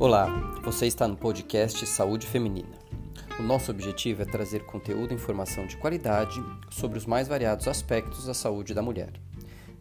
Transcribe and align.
Olá, 0.00 0.28
você 0.62 0.86
está 0.86 1.06
no 1.06 1.14
podcast 1.14 1.86
Saúde 1.86 2.26
Feminina. 2.26 2.78
O 3.38 3.42
nosso 3.42 3.70
objetivo 3.70 4.22
é 4.22 4.24
trazer 4.24 4.64
conteúdo 4.64 5.12
e 5.12 5.14
informação 5.14 5.66
de 5.66 5.76
qualidade 5.76 6.42
sobre 6.70 6.96
os 6.96 7.04
mais 7.04 7.28
variados 7.28 7.68
aspectos 7.68 8.24
da 8.24 8.32
saúde 8.32 8.72
da 8.72 8.80
mulher. 8.80 9.12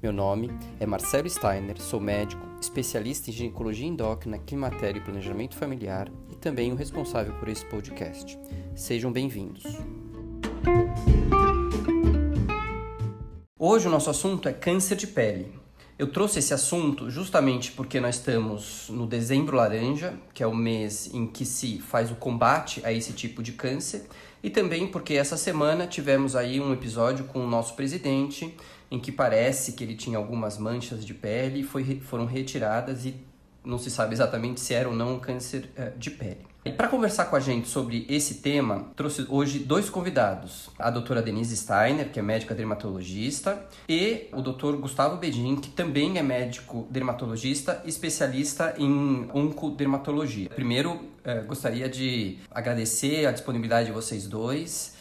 Meu 0.03 0.11
nome 0.11 0.51
é 0.77 0.85
Marcelo 0.85 1.29
Steiner, 1.29 1.81
sou 1.81 2.01
médico, 2.01 2.45
especialista 2.59 3.29
em 3.29 3.33
ginecologia 3.33 3.87
endócrina, 3.87 4.37
climatério 4.39 4.99
e 4.99 5.05
planejamento 5.05 5.55
familiar 5.55 6.11
e 6.29 6.35
também 6.35 6.73
o 6.73 6.75
responsável 6.75 7.33
por 7.35 7.47
esse 7.47 7.65
podcast. 7.67 8.37
Sejam 8.75 9.13
bem-vindos. 9.13 9.63
Hoje 13.57 13.87
o 13.87 13.89
nosso 13.89 14.09
assunto 14.09 14.49
é 14.49 14.51
câncer 14.51 14.97
de 14.97 15.07
pele. 15.07 15.57
Eu 15.99 16.07
trouxe 16.07 16.39
esse 16.39 16.53
assunto 16.53 17.09
justamente 17.09 17.73
porque 17.73 17.99
nós 17.99 18.15
estamos 18.15 18.87
no 18.87 19.05
dezembro 19.05 19.57
laranja, 19.57 20.13
que 20.33 20.41
é 20.41 20.47
o 20.47 20.55
mês 20.55 21.13
em 21.13 21.27
que 21.27 21.43
se 21.43 21.79
faz 21.81 22.09
o 22.09 22.15
combate 22.15 22.81
a 22.85 22.93
esse 22.93 23.11
tipo 23.11 23.43
de 23.43 23.51
câncer, 23.51 24.05
e 24.41 24.49
também 24.49 24.87
porque 24.87 25.15
essa 25.15 25.35
semana 25.35 25.85
tivemos 25.85 26.37
aí 26.37 26.61
um 26.61 26.71
episódio 26.71 27.25
com 27.25 27.43
o 27.45 27.49
nosso 27.49 27.75
presidente 27.75 28.55
em 28.89 28.97
que 28.97 29.11
parece 29.11 29.73
que 29.73 29.83
ele 29.83 29.93
tinha 29.93 30.17
algumas 30.17 30.57
manchas 30.57 31.05
de 31.05 31.13
pele 31.13 31.59
e 31.59 31.63
foi, 31.63 31.99
foram 31.99 32.25
retiradas 32.25 33.03
e 33.03 33.13
não 33.61 33.77
se 33.77 33.91
sabe 33.91 34.13
exatamente 34.13 34.61
se 34.61 34.73
era 34.73 34.87
ou 34.87 34.95
não 34.95 35.15
um 35.15 35.19
câncer 35.19 35.69
uh, 35.77 35.99
de 35.99 36.11
pele. 36.11 36.48
E 36.65 36.71
para 36.73 36.89
conversar 36.89 37.25
com 37.25 37.37
a 37.37 37.39
gente 37.39 37.69
sobre 37.69 38.05
esse 38.09 38.35
tema, 38.35 38.91
trouxe 38.93 39.25
hoje 39.29 39.59
dois 39.59 39.89
convidados: 39.89 40.69
a 40.77 40.89
doutora 40.89 41.21
Denise 41.21 41.55
Steiner, 41.55 42.11
que 42.11 42.19
é 42.19 42.21
médica 42.21 42.53
dermatologista, 42.53 43.65
e 43.87 44.27
o 44.33 44.41
doutor 44.41 44.75
Gustavo 44.75 45.15
Bedin, 45.15 45.55
que 45.55 45.69
também 45.69 46.17
é 46.17 46.21
médico 46.21 46.85
dermatologista, 46.91 47.81
especialista 47.85 48.75
em 48.77 49.29
oncodermatologia. 49.33 50.49
Primeiro, 50.49 50.99
eh, 51.23 51.41
gostaria 51.43 51.87
de 51.87 52.37
agradecer 52.51 53.25
a 53.25 53.31
disponibilidade 53.31 53.87
de 53.87 53.93
vocês 53.93 54.27
dois 54.27 54.98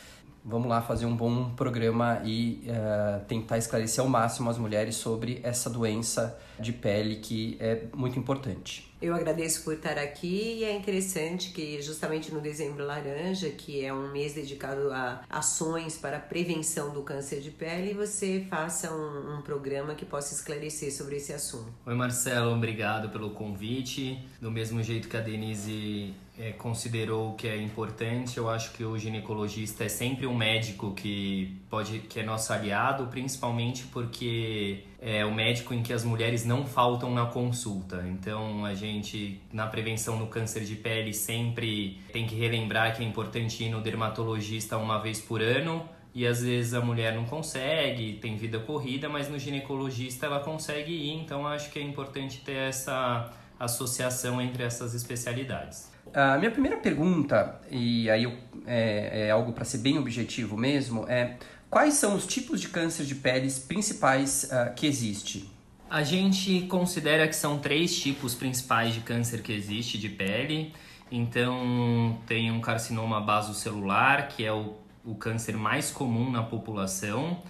vamos 0.48 0.66
lá 0.66 0.80
fazer 0.80 1.04
um 1.04 1.14
bom 1.14 1.50
programa 1.50 2.22
e 2.24 2.62
uh, 2.64 3.24
tentar 3.26 3.58
esclarecer 3.58 4.02
ao 4.02 4.08
máximo 4.08 4.48
as 4.48 4.56
mulheres 4.56 4.96
sobre 4.96 5.40
essa 5.42 5.68
doença 5.68 6.38
de 6.58 6.72
pele 6.72 7.16
que 7.16 7.56
é 7.60 7.82
muito 7.94 8.18
importante. 8.18 8.88
Eu 9.00 9.14
agradeço 9.14 9.62
por 9.62 9.74
estar 9.74 9.96
aqui 9.96 10.56
e 10.58 10.64
é 10.64 10.74
interessante 10.74 11.50
que 11.50 11.80
justamente 11.80 12.34
no 12.34 12.40
Dezembro 12.40 12.84
Laranja, 12.84 13.48
que 13.50 13.84
é 13.84 13.94
um 13.94 14.10
mês 14.10 14.34
dedicado 14.34 14.90
a 14.90 15.22
ações 15.30 15.96
para 15.96 16.16
a 16.16 16.20
prevenção 16.20 16.92
do 16.92 17.02
câncer 17.02 17.40
de 17.40 17.52
pele, 17.52 17.94
você 17.94 18.44
faça 18.50 18.92
um, 18.92 19.38
um 19.38 19.42
programa 19.42 19.94
que 19.94 20.04
possa 20.04 20.34
esclarecer 20.34 20.92
sobre 20.92 21.16
esse 21.16 21.32
assunto. 21.32 21.72
Oi 21.86 21.94
Marcelo, 21.94 22.52
obrigado 22.52 23.10
pelo 23.10 23.30
convite. 23.30 24.18
Do 24.40 24.50
mesmo 24.50 24.82
jeito 24.82 25.08
que 25.08 25.16
a 25.16 25.20
Denise 25.20 26.12
é, 26.38 26.52
considerou 26.52 27.34
que 27.34 27.48
é 27.48 27.56
importante. 27.60 28.38
Eu 28.38 28.48
acho 28.48 28.72
que 28.72 28.84
o 28.84 28.96
ginecologista 28.96 29.84
é 29.84 29.88
sempre 29.88 30.26
um 30.26 30.34
médico 30.34 30.92
que 30.94 31.60
pode, 31.68 31.98
que 32.00 32.20
é 32.20 32.22
nosso 32.22 32.52
aliado, 32.52 33.08
principalmente 33.08 33.84
porque 33.86 34.84
é 35.00 35.24
o 35.24 35.34
médico 35.34 35.74
em 35.74 35.82
que 35.82 35.92
as 35.92 36.04
mulheres 36.04 36.44
não 36.44 36.64
faltam 36.64 37.12
na 37.12 37.26
consulta. 37.26 38.04
Então 38.08 38.64
a 38.64 38.74
gente 38.74 39.40
na 39.52 39.66
prevenção 39.66 40.18
no 40.18 40.28
câncer 40.28 40.64
de 40.64 40.76
pele 40.76 41.12
sempre 41.12 42.00
tem 42.12 42.26
que 42.26 42.36
relembrar 42.36 42.96
que 42.96 43.02
é 43.02 43.06
importante 43.06 43.64
ir 43.64 43.70
no 43.70 43.80
dermatologista 43.80 44.78
uma 44.78 44.98
vez 44.98 45.20
por 45.20 45.42
ano. 45.42 45.88
E 46.14 46.26
às 46.26 46.42
vezes 46.42 46.72
a 46.74 46.80
mulher 46.80 47.14
não 47.14 47.24
consegue, 47.26 48.14
tem 48.14 48.36
vida 48.36 48.58
corrida, 48.58 49.08
mas 49.08 49.28
no 49.28 49.38
ginecologista 49.38 50.26
ela 50.26 50.40
consegue 50.40 50.90
ir, 50.90 51.12
então 51.12 51.46
acho 51.46 51.70
que 51.70 51.78
é 51.78 51.82
importante 51.82 52.40
ter 52.40 52.56
essa 52.56 53.30
associação 53.60 54.40
entre 54.40 54.62
essas 54.62 54.94
especialidades. 54.94 55.92
A 56.14 56.38
minha 56.38 56.50
primeira 56.50 56.76
pergunta, 56.76 57.60
e 57.70 58.08
aí 58.10 58.24
eu, 58.24 58.32
é, 58.66 59.26
é 59.26 59.30
algo 59.30 59.52
para 59.52 59.64
ser 59.64 59.78
bem 59.78 59.98
objetivo 59.98 60.56
mesmo, 60.56 61.06
é 61.08 61.36
quais 61.70 61.94
são 61.94 62.14
os 62.14 62.26
tipos 62.26 62.60
de 62.60 62.68
câncer 62.68 63.04
de 63.04 63.14
peles 63.14 63.58
principais 63.58 64.44
uh, 64.44 64.74
que 64.74 64.86
existe? 64.86 65.50
A 65.90 66.02
gente 66.02 66.62
considera 66.62 67.26
que 67.26 67.34
são 67.34 67.58
três 67.58 67.98
tipos 67.98 68.34
principais 68.34 68.92
de 68.92 69.00
câncer 69.00 69.42
que 69.42 69.52
existe 69.52 69.96
de 69.96 70.08
pele. 70.08 70.74
Então, 71.10 72.18
tem 72.26 72.50
um 72.50 72.60
carcinoma 72.60 73.20
basocelular, 73.20 74.28
que 74.28 74.44
é 74.44 74.52
o, 74.52 74.74
o 75.02 75.14
câncer 75.14 75.56
mais 75.56 75.90
comum 75.90 76.30
na 76.30 76.42
população, 76.42 77.42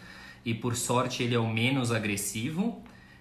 e 0.44 0.54
por 0.54 0.76
sorte 0.76 1.24
ele 1.24 1.34
é 1.34 1.38
o 1.38 1.48
menos 1.48 1.90
agressivo. 1.90 2.80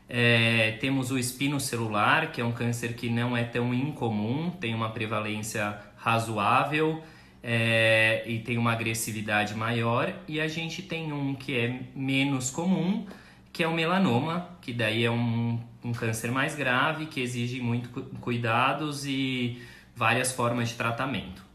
É, 0.09 0.78
temos 0.79 1.12
o 1.12 1.18
espino 1.18 1.59
celular, 1.59 2.31
que 2.31 2.40
é 2.40 2.45
um 2.45 2.51
câncer 2.51 2.94
que 2.94 3.09
não 3.09 3.35
é 3.35 3.44
tão 3.44 3.73
incomum, 3.73 4.50
tem 4.50 4.73
uma 4.73 4.90
prevalência 4.90 5.78
razoável 5.97 7.03
é, 7.44 8.23
e 8.25 8.40
tem 8.40 8.57
uma 8.57 8.72
agressividade 8.72 9.53
maior. 9.53 10.13
E 10.28 10.40
a 10.40 10.47
gente 10.47 10.81
tem 10.81 11.12
um 11.12 11.35
que 11.35 11.57
é 11.57 11.79
menos 11.95 12.50
comum, 12.50 13.06
que 13.51 13.63
é 13.63 13.68
o 13.68 13.73
melanoma, 13.73 14.50
que 14.62 14.72
daí 14.72 15.03
é 15.03 15.12
um, 15.12 15.59
um 15.84 15.91
câncer 15.91 16.31
mais 16.31 16.56
grave, 16.56 17.07
que 17.07 17.19
exige 17.19 17.59
muito 17.59 17.89
cuidados 18.22 19.06
e 19.06 19.62
várias 19.95 20.31
formas 20.31 20.69
de 20.69 20.75
tratamento. 20.75 21.47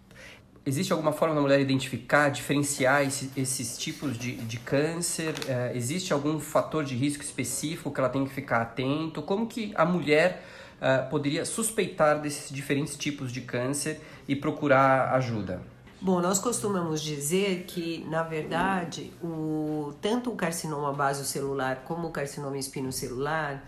Existe 0.64 0.92
alguma 0.92 1.10
forma 1.10 1.34
da 1.34 1.40
mulher 1.40 1.60
identificar, 1.60 2.28
diferenciar 2.28 3.02
esse, 3.02 3.32
esses 3.36 3.76
tipos 3.76 4.16
de, 4.16 4.36
de 4.36 4.58
câncer? 4.58 5.34
É, 5.48 5.72
existe 5.74 6.12
algum 6.12 6.38
fator 6.38 6.84
de 6.84 6.94
risco 6.94 7.24
específico 7.24 7.90
que 7.90 7.98
ela 7.98 8.08
tem 8.08 8.24
que 8.24 8.32
ficar 8.32 8.62
atento? 8.62 9.22
Como 9.22 9.48
que 9.48 9.72
a 9.74 9.84
mulher 9.84 10.44
é, 10.80 10.98
poderia 10.98 11.44
suspeitar 11.44 12.20
desses 12.20 12.54
diferentes 12.54 12.96
tipos 12.96 13.32
de 13.32 13.40
câncer 13.40 14.00
e 14.28 14.36
procurar 14.36 15.12
ajuda? 15.14 15.60
Bom, 16.00 16.20
nós 16.20 16.38
costumamos 16.38 17.02
dizer 17.02 17.64
que, 17.66 18.06
na 18.08 18.22
verdade, 18.22 19.12
o, 19.22 19.94
tanto 20.00 20.30
o 20.30 20.36
carcinoma 20.36 20.92
basocelular 20.92 21.82
como 21.86 22.08
o 22.08 22.10
carcinoma 22.10 22.58
espinocelular, 22.58 23.64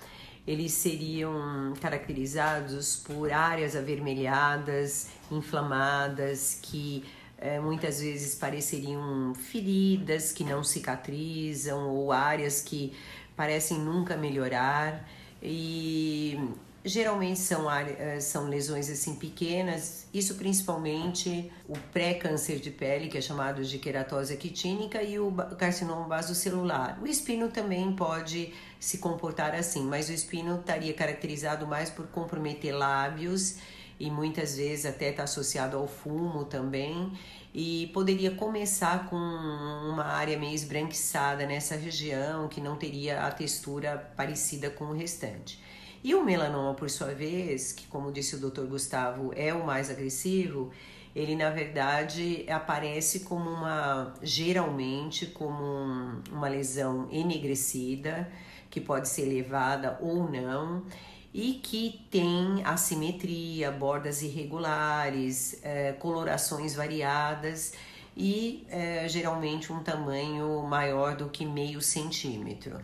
eles 0.46 0.72
seriam 0.72 1.72
caracterizados 1.80 2.96
por 2.96 3.32
áreas 3.32 3.74
avermelhadas, 3.74 5.08
inflamadas, 5.30 6.58
que 6.60 7.04
é, 7.38 7.58
muitas 7.58 8.00
vezes 8.00 8.34
pareceriam 8.34 9.34
feridas 9.34 10.32
que 10.32 10.44
não 10.44 10.62
cicatrizam 10.62 11.88
ou 11.88 12.12
áreas 12.12 12.60
que 12.60 12.92
parecem 13.36 13.78
nunca 13.78 14.16
melhorar. 14.16 15.08
E 15.42 16.38
geralmente 16.84 17.38
são, 17.38 17.70
eh, 17.70 18.20
são 18.20 18.48
lesões 18.48 18.90
assim 18.90 19.14
pequenas, 19.14 20.06
isso 20.12 20.34
principalmente 20.34 21.50
o 21.66 21.78
pré-câncer 21.92 22.60
de 22.60 22.70
pele, 22.70 23.08
que 23.08 23.16
é 23.16 23.20
chamado 23.22 23.64
de 23.64 23.78
queratose 23.78 24.36
quitínica, 24.36 25.02
e 25.02 25.18
o 25.18 25.32
carcinoma 25.58 26.06
basocelular. 26.06 27.02
O 27.02 27.06
espino 27.06 27.48
também 27.48 27.90
pode 27.96 28.52
se 28.78 28.98
comportar 28.98 29.54
assim, 29.54 29.84
mas 29.84 30.10
o 30.10 30.12
espino 30.12 30.60
estaria 30.60 30.92
caracterizado 30.92 31.66
mais 31.66 31.88
por 31.88 32.06
comprometer 32.08 32.74
lábios 32.76 33.56
e 33.98 34.10
muitas 34.10 34.56
vezes 34.56 34.84
até 34.84 35.08
está 35.10 35.22
associado 35.22 35.78
ao 35.78 35.86
fumo 35.86 36.44
também 36.44 37.12
e 37.54 37.88
poderia 37.94 38.32
começar 38.32 39.08
com 39.08 39.16
uma 39.16 40.04
área 40.04 40.36
meio 40.36 40.54
esbranquiçada 40.54 41.46
nessa 41.46 41.76
região 41.76 42.48
que 42.48 42.60
não 42.60 42.76
teria 42.76 43.22
a 43.22 43.30
textura 43.30 43.96
parecida 44.16 44.68
com 44.68 44.86
o 44.86 44.92
restante. 44.92 45.62
E 46.04 46.14
o 46.14 46.22
melanoma, 46.22 46.74
por 46.74 46.90
sua 46.90 47.14
vez, 47.14 47.72
que 47.72 47.86
como 47.86 48.12
disse 48.12 48.36
o 48.36 48.38
Dr. 48.38 48.66
Gustavo, 48.66 49.32
é 49.34 49.54
o 49.54 49.64
mais 49.64 49.88
agressivo, 49.88 50.70
ele 51.16 51.34
na 51.34 51.48
verdade 51.48 52.44
aparece 52.46 53.20
como 53.20 53.48
uma 53.48 54.12
geralmente 54.20 55.24
como 55.24 55.64
um, 55.64 56.20
uma 56.30 56.46
lesão 56.46 57.08
enegrecida 57.10 58.30
que 58.68 58.82
pode 58.82 59.08
ser 59.08 59.24
levada 59.24 59.96
ou 59.98 60.30
não 60.30 60.84
e 61.32 61.54
que 61.54 62.04
tem 62.10 62.62
assimetria, 62.64 63.70
bordas 63.70 64.20
irregulares, 64.20 65.58
é, 65.62 65.92
colorações 65.92 66.74
variadas 66.74 67.72
e 68.14 68.66
é, 68.68 69.08
geralmente 69.08 69.72
um 69.72 69.82
tamanho 69.82 70.62
maior 70.64 71.16
do 71.16 71.30
que 71.30 71.46
meio 71.46 71.80
centímetro. 71.80 72.78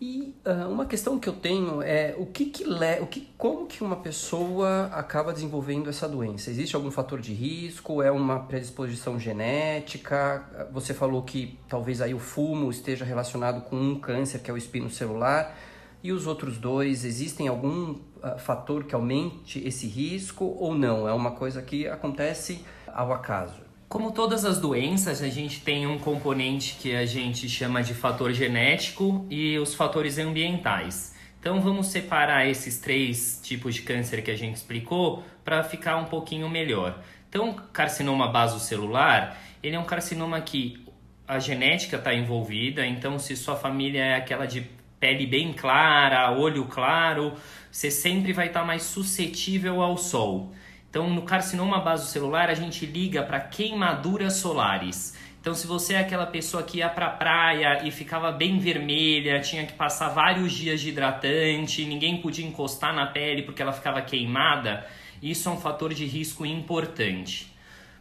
E 0.00 0.34
uh, 0.46 0.66
uma 0.70 0.86
questão 0.86 1.18
que 1.18 1.28
eu 1.28 1.34
tenho 1.34 1.82
é 1.82 2.14
o 2.16 2.24
que, 2.24 2.46
que 2.46 2.64
le... 2.64 3.00
o 3.02 3.06
que 3.06 3.28
como 3.36 3.66
que 3.66 3.84
uma 3.84 3.96
pessoa 3.96 4.86
acaba 4.94 5.30
desenvolvendo 5.30 5.90
essa 5.90 6.08
doença? 6.08 6.48
Existe 6.48 6.74
algum 6.74 6.90
fator 6.90 7.20
de 7.20 7.34
risco? 7.34 8.02
É 8.02 8.10
uma 8.10 8.40
predisposição 8.40 9.20
genética? 9.20 10.68
Você 10.72 10.94
falou 10.94 11.22
que 11.22 11.58
talvez 11.68 12.00
aí 12.00 12.14
o 12.14 12.18
fumo 12.18 12.70
esteja 12.70 13.04
relacionado 13.04 13.60
com 13.68 13.76
um 13.76 14.00
câncer 14.00 14.38
que 14.38 14.50
é 14.50 14.54
o 14.54 14.56
espino 14.56 14.88
celular. 14.88 15.54
E 16.02 16.12
os 16.12 16.26
outros 16.26 16.56
dois, 16.56 17.04
existem 17.04 17.46
algum 17.46 17.90
uh, 17.90 18.38
fator 18.38 18.84
que 18.84 18.94
aumente 18.94 19.62
esse 19.66 19.86
risco 19.86 20.46
ou 20.58 20.74
não? 20.74 21.06
É 21.06 21.12
uma 21.12 21.32
coisa 21.32 21.60
que 21.60 21.86
acontece 21.86 22.64
ao 22.86 23.12
acaso? 23.12 23.69
Como 23.90 24.12
todas 24.12 24.44
as 24.44 24.60
doenças, 24.60 25.20
a 25.20 25.28
gente 25.28 25.62
tem 25.62 25.84
um 25.84 25.98
componente 25.98 26.76
que 26.80 26.94
a 26.94 27.04
gente 27.04 27.48
chama 27.48 27.82
de 27.82 27.92
fator 27.92 28.32
genético 28.32 29.26
e 29.28 29.58
os 29.58 29.74
fatores 29.74 30.16
ambientais. 30.16 31.16
Então 31.40 31.60
vamos 31.60 31.88
separar 31.88 32.46
esses 32.46 32.78
três 32.78 33.40
tipos 33.42 33.74
de 33.74 33.82
câncer 33.82 34.22
que 34.22 34.30
a 34.30 34.36
gente 34.36 34.54
explicou 34.54 35.24
para 35.44 35.64
ficar 35.64 35.96
um 35.96 36.04
pouquinho 36.04 36.48
melhor. 36.48 37.02
Então, 37.28 37.52
carcinoma 37.72 38.28
basocelular, 38.28 39.36
ele 39.60 39.74
é 39.74 39.78
um 39.78 39.84
carcinoma 39.84 40.40
que 40.40 40.86
a 41.26 41.40
genética 41.40 41.96
está 41.96 42.14
envolvida, 42.14 42.86
então 42.86 43.18
se 43.18 43.34
sua 43.34 43.56
família 43.56 44.04
é 44.04 44.14
aquela 44.14 44.46
de 44.46 44.70
pele 45.00 45.26
bem 45.26 45.52
clara, 45.52 46.30
olho 46.30 46.66
claro, 46.66 47.32
você 47.72 47.90
sempre 47.90 48.32
vai 48.32 48.46
estar 48.46 48.60
tá 48.60 48.66
mais 48.66 48.84
suscetível 48.84 49.82
ao 49.82 49.98
sol. 49.98 50.54
Então, 50.90 51.08
no 51.08 51.22
carcinoma 51.22 51.78
basocelular, 51.78 52.50
a 52.50 52.54
gente 52.54 52.84
liga 52.84 53.22
para 53.22 53.38
queimaduras 53.38 54.34
solares. 54.34 55.16
Então, 55.40 55.54
se 55.54 55.64
você 55.64 55.94
é 55.94 56.00
aquela 56.00 56.26
pessoa 56.26 56.64
que 56.64 56.78
ia 56.78 56.88
para 56.88 57.06
a 57.06 57.10
praia 57.10 57.86
e 57.86 57.92
ficava 57.92 58.32
bem 58.32 58.58
vermelha, 58.58 59.40
tinha 59.40 59.64
que 59.64 59.72
passar 59.72 60.08
vários 60.08 60.52
dias 60.52 60.80
de 60.80 60.88
hidratante, 60.88 61.84
ninguém 61.86 62.20
podia 62.20 62.44
encostar 62.44 62.92
na 62.92 63.06
pele 63.06 63.42
porque 63.42 63.62
ela 63.62 63.72
ficava 63.72 64.02
queimada, 64.02 64.84
isso 65.22 65.48
é 65.48 65.52
um 65.52 65.56
fator 65.56 65.94
de 65.94 66.04
risco 66.04 66.44
importante. 66.44 67.50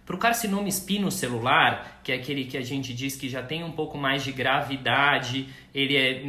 Para 0.03 0.15
o 0.15 0.19
carcinoma 0.19 0.67
espinocelular, 0.67 2.01
que 2.03 2.11
é 2.11 2.15
aquele 2.15 2.45
que 2.45 2.57
a 2.57 2.63
gente 2.63 2.93
diz 2.93 3.15
que 3.15 3.29
já 3.29 3.43
tem 3.43 3.63
um 3.63 3.71
pouco 3.71 3.97
mais 3.97 4.23
de 4.23 4.31
gravidade, 4.31 5.47
ele 5.73 5.95
é 5.95 6.23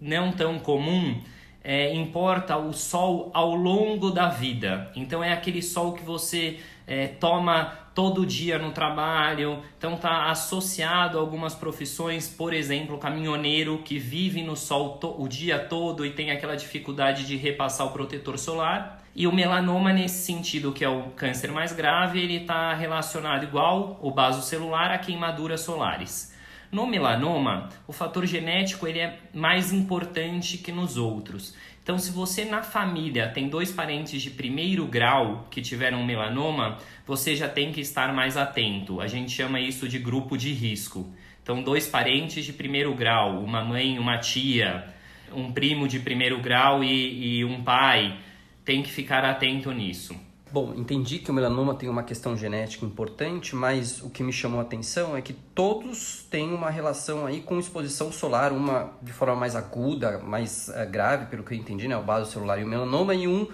não 0.00 0.32
tão 0.32 0.58
comum, 0.58 1.20
é, 1.68 1.92
importa 1.92 2.56
o 2.56 2.72
sol 2.72 3.28
ao 3.34 3.52
longo 3.52 4.12
da 4.12 4.28
vida. 4.28 4.88
Então 4.94 5.22
é 5.22 5.32
aquele 5.32 5.60
sol 5.60 5.94
que 5.94 6.04
você 6.04 6.60
é, 6.86 7.08
toma 7.08 7.72
todo 7.92 8.24
dia 8.24 8.56
no 8.56 8.70
trabalho, 8.70 9.60
então 9.76 9.94
está 9.94 10.30
associado 10.30 11.18
a 11.18 11.20
algumas 11.20 11.56
profissões, 11.56 12.28
por 12.28 12.54
exemplo, 12.54 12.98
caminhoneiro 12.98 13.78
que 13.78 13.98
vive 13.98 14.44
no 14.44 14.54
sol 14.54 15.00
o 15.18 15.26
dia 15.26 15.58
todo 15.58 16.06
e 16.06 16.10
tem 16.10 16.30
aquela 16.30 16.54
dificuldade 16.54 17.26
de 17.26 17.36
repassar 17.36 17.88
o 17.88 17.90
protetor 17.90 18.38
solar. 18.38 19.02
E 19.12 19.26
o 19.26 19.32
melanoma, 19.32 19.92
nesse 19.92 20.24
sentido, 20.24 20.72
que 20.72 20.84
é 20.84 20.88
o 20.88 21.04
câncer 21.16 21.50
mais 21.50 21.72
grave, 21.72 22.20
ele 22.20 22.36
está 22.42 22.74
relacionado 22.74 23.42
igual 23.42 23.98
o 24.00 24.12
baso 24.12 24.42
celular 24.42 24.92
a 24.92 24.98
queimaduras 24.98 25.62
solares. 25.62 26.35
No 26.70 26.86
melanoma, 26.86 27.68
o 27.86 27.92
fator 27.92 28.26
genético 28.26 28.86
ele 28.86 28.98
é 28.98 29.18
mais 29.32 29.72
importante 29.72 30.58
que 30.58 30.72
nos 30.72 30.96
outros. 30.96 31.54
Então, 31.82 31.98
se 31.98 32.10
você 32.10 32.44
na 32.44 32.62
família 32.62 33.28
tem 33.28 33.48
dois 33.48 33.70
parentes 33.70 34.20
de 34.20 34.30
primeiro 34.30 34.86
grau 34.86 35.46
que 35.50 35.62
tiveram 35.62 36.04
melanoma, 36.04 36.78
você 37.06 37.36
já 37.36 37.48
tem 37.48 37.70
que 37.70 37.80
estar 37.80 38.12
mais 38.12 38.36
atento. 38.36 39.00
A 39.00 39.06
gente 39.06 39.30
chama 39.30 39.60
isso 39.60 39.88
de 39.88 39.98
grupo 39.98 40.36
de 40.36 40.52
risco. 40.52 41.14
Então, 41.40 41.62
dois 41.62 41.86
parentes 41.86 42.44
de 42.44 42.52
primeiro 42.52 42.92
grau, 42.92 43.40
uma 43.40 43.62
mãe, 43.62 44.00
uma 44.00 44.18
tia, 44.18 44.84
um 45.32 45.52
primo 45.52 45.86
de 45.86 46.00
primeiro 46.00 46.40
grau 46.40 46.82
e, 46.82 47.38
e 47.38 47.44
um 47.44 47.62
pai 47.62 48.18
tem 48.64 48.82
que 48.82 48.90
ficar 48.90 49.24
atento 49.24 49.70
nisso. 49.70 50.25
Bom, 50.52 50.72
entendi 50.76 51.18
que 51.18 51.28
o 51.28 51.34
melanoma 51.34 51.74
tem 51.74 51.88
uma 51.88 52.04
questão 52.04 52.36
genética 52.36 52.86
importante, 52.86 53.56
mas 53.56 54.00
o 54.00 54.08
que 54.08 54.22
me 54.22 54.32
chamou 54.32 54.60
a 54.60 54.62
atenção 54.62 55.16
é 55.16 55.20
que 55.20 55.32
todos 55.32 56.24
têm 56.30 56.52
uma 56.54 56.70
relação 56.70 57.26
aí 57.26 57.40
com 57.40 57.58
exposição 57.58 58.12
solar, 58.12 58.52
uma 58.52 58.92
de 59.02 59.12
forma 59.12 59.34
mais 59.34 59.56
aguda, 59.56 60.18
mais 60.18 60.68
uh, 60.68 60.88
grave, 60.88 61.26
pelo 61.26 61.42
que 61.42 61.52
eu 61.52 61.58
entendi, 61.58 61.88
né, 61.88 61.96
o 61.96 62.02
base 62.02 62.30
celular 62.30 62.60
e 62.60 62.64
o 62.64 62.66
melanoma, 62.66 63.12
e 63.12 63.26
um, 63.26 63.42
uh, 63.42 63.50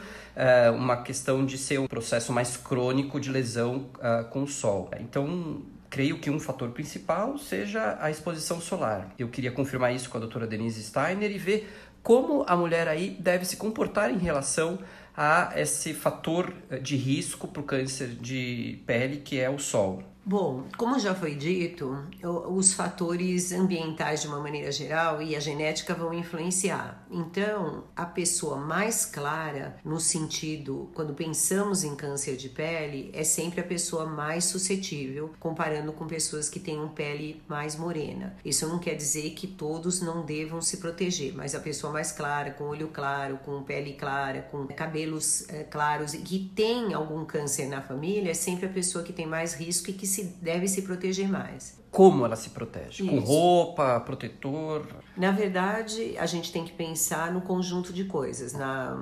uma 0.76 0.98
questão 0.98 1.46
de 1.46 1.56
ser 1.56 1.80
um 1.80 1.86
processo 1.86 2.30
mais 2.30 2.58
crônico 2.58 3.18
de 3.18 3.30
lesão 3.30 3.86
uh, 3.96 4.28
com 4.28 4.42
o 4.42 4.46
sol. 4.46 4.90
Então, 5.00 5.62
creio 5.88 6.18
que 6.18 6.28
um 6.28 6.38
fator 6.38 6.70
principal 6.72 7.38
seja 7.38 7.96
a 8.00 8.10
exposição 8.10 8.60
solar. 8.60 9.14
Eu 9.18 9.28
queria 9.28 9.50
confirmar 9.50 9.94
isso 9.94 10.10
com 10.10 10.18
a 10.18 10.20
doutora 10.20 10.46
Denise 10.46 10.82
Steiner 10.82 11.30
e 11.30 11.38
ver 11.38 11.70
como 12.02 12.44
a 12.48 12.56
mulher 12.56 12.88
aí 12.88 13.10
deve 13.10 13.44
se 13.44 13.56
comportar 13.56 14.10
em 14.10 14.18
relação 14.18 14.78
a 15.16 15.52
esse 15.56 15.92
fator 15.92 16.52
de 16.80 16.96
risco 16.96 17.48
para 17.48 17.60
o 17.60 17.64
câncer 17.64 18.08
de 18.08 18.82
pele 18.86 19.18
que 19.18 19.38
é 19.38 19.50
o 19.50 19.58
sol. 19.58 20.11
Bom, 20.24 20.66
como 20.76 21.00
já 21.00 21.16
foi 21.16 21.34
dito, 21.34 21.98
os 22.22 22.72
fatores 22.72 23.50
ambientais 23.50 24.20
de 24.20 24.28
uma 24.28 24.38
maneira 24.38 24.70
geral 24.70 25.20
e 25.20 25.34
a 25.34 25.40
genética 25.40 25.94
vão 25.94 26.14
influenciar. 26.14 27.04
Então, 27.10 27.84
a 27.96 28.06
pessoa 28.06 28.56
mais 28.56 29.04
clara, 29.04 29.76
no 29.84 29.98
sentido, 29.98 30.88
quando 30.94 31.12
pensamos 31.12 31.82
em 31.82 31.96
câncer 31.96 32.36
de 32.36 32.48
pele, 32.48 33.10
é 33.12 33.24
sempre 33.24 33.60
a 33.60 33.64
pessoa 33.64 34.06
mais 34.06 34.44
suscetível, 34.44 35.32
comparando 35.40 35.92
com 35.92 36.06
pessoas 36.06 36.48
que 36.48 36.60
têm 36.60 36.86
pele 36.94 37.42
mais 37.48 37.74
morena. 37.74 38.36
Isso 38.44 38.69
não 38.69 38.78
quer 38.78 38.94
dizer 38.94 39.30
que 39.30 39.48
todos 39.48 40.00
não 40.00 40.24
devam 40.24 40.62
se 40.62 40.76
proteger, 40.76 41.34
mas 41.34 41.52
a 41.52 41.60
pessoa 41.60 41.92
mais 41.92 42.12
clara, 42.12 42.52
com 42.52 42.64
olho 42.64 42.88
claro, 42.88 43.38
com 43.44 43.60
pele 43.64 43.94
clara, 43.94 44.42
com 44.42 44.69
cabelos 44.69 45.48
é, 45.48 45.64
claros 45.64 46.14
e 46.14 46.19
que 46.19 46.50
tem 46.54 46.94
algum 46.94 47.24
câncer 47.24 47.66
na 47.66 47.82
família, 47.82 48.30
é 48.30 48.34
sempre 48.34 48.66
a 48.66 48.69
pessoa 48.69 49.02
que 49.02 49.12
tem 49.12 49.26
mais 49.26 49.54
risco 49.54 49.90
e 49.90 49.92
que 49.92 50.11
se 50.12 50.24
deve 50.40 50.68
se 50.68 50.82
proteger 50.82 51.28
mais. 51.28 51.80
Como 51.90 52.24
ela 52.24 52.36
se 52.36 52.50
protege? 52.50 53.02
Isso. 53.02 53.06
Com 53.06 53.18
roupa, 53.18 54.00
protetor? 54.00 54.86
Na 55.14 55.30
verdade, 55.30 56.16
a 56.16 56.24
gente 56.24 56.50
tem 56.50 56.64
que 56.64 56.72
pensar 56.72 57.30
no 57.30 57.42
conjunto 57.42 57.92
de 57.92 58.04
coisas, 58.04 58.54
na, 58.54 58.96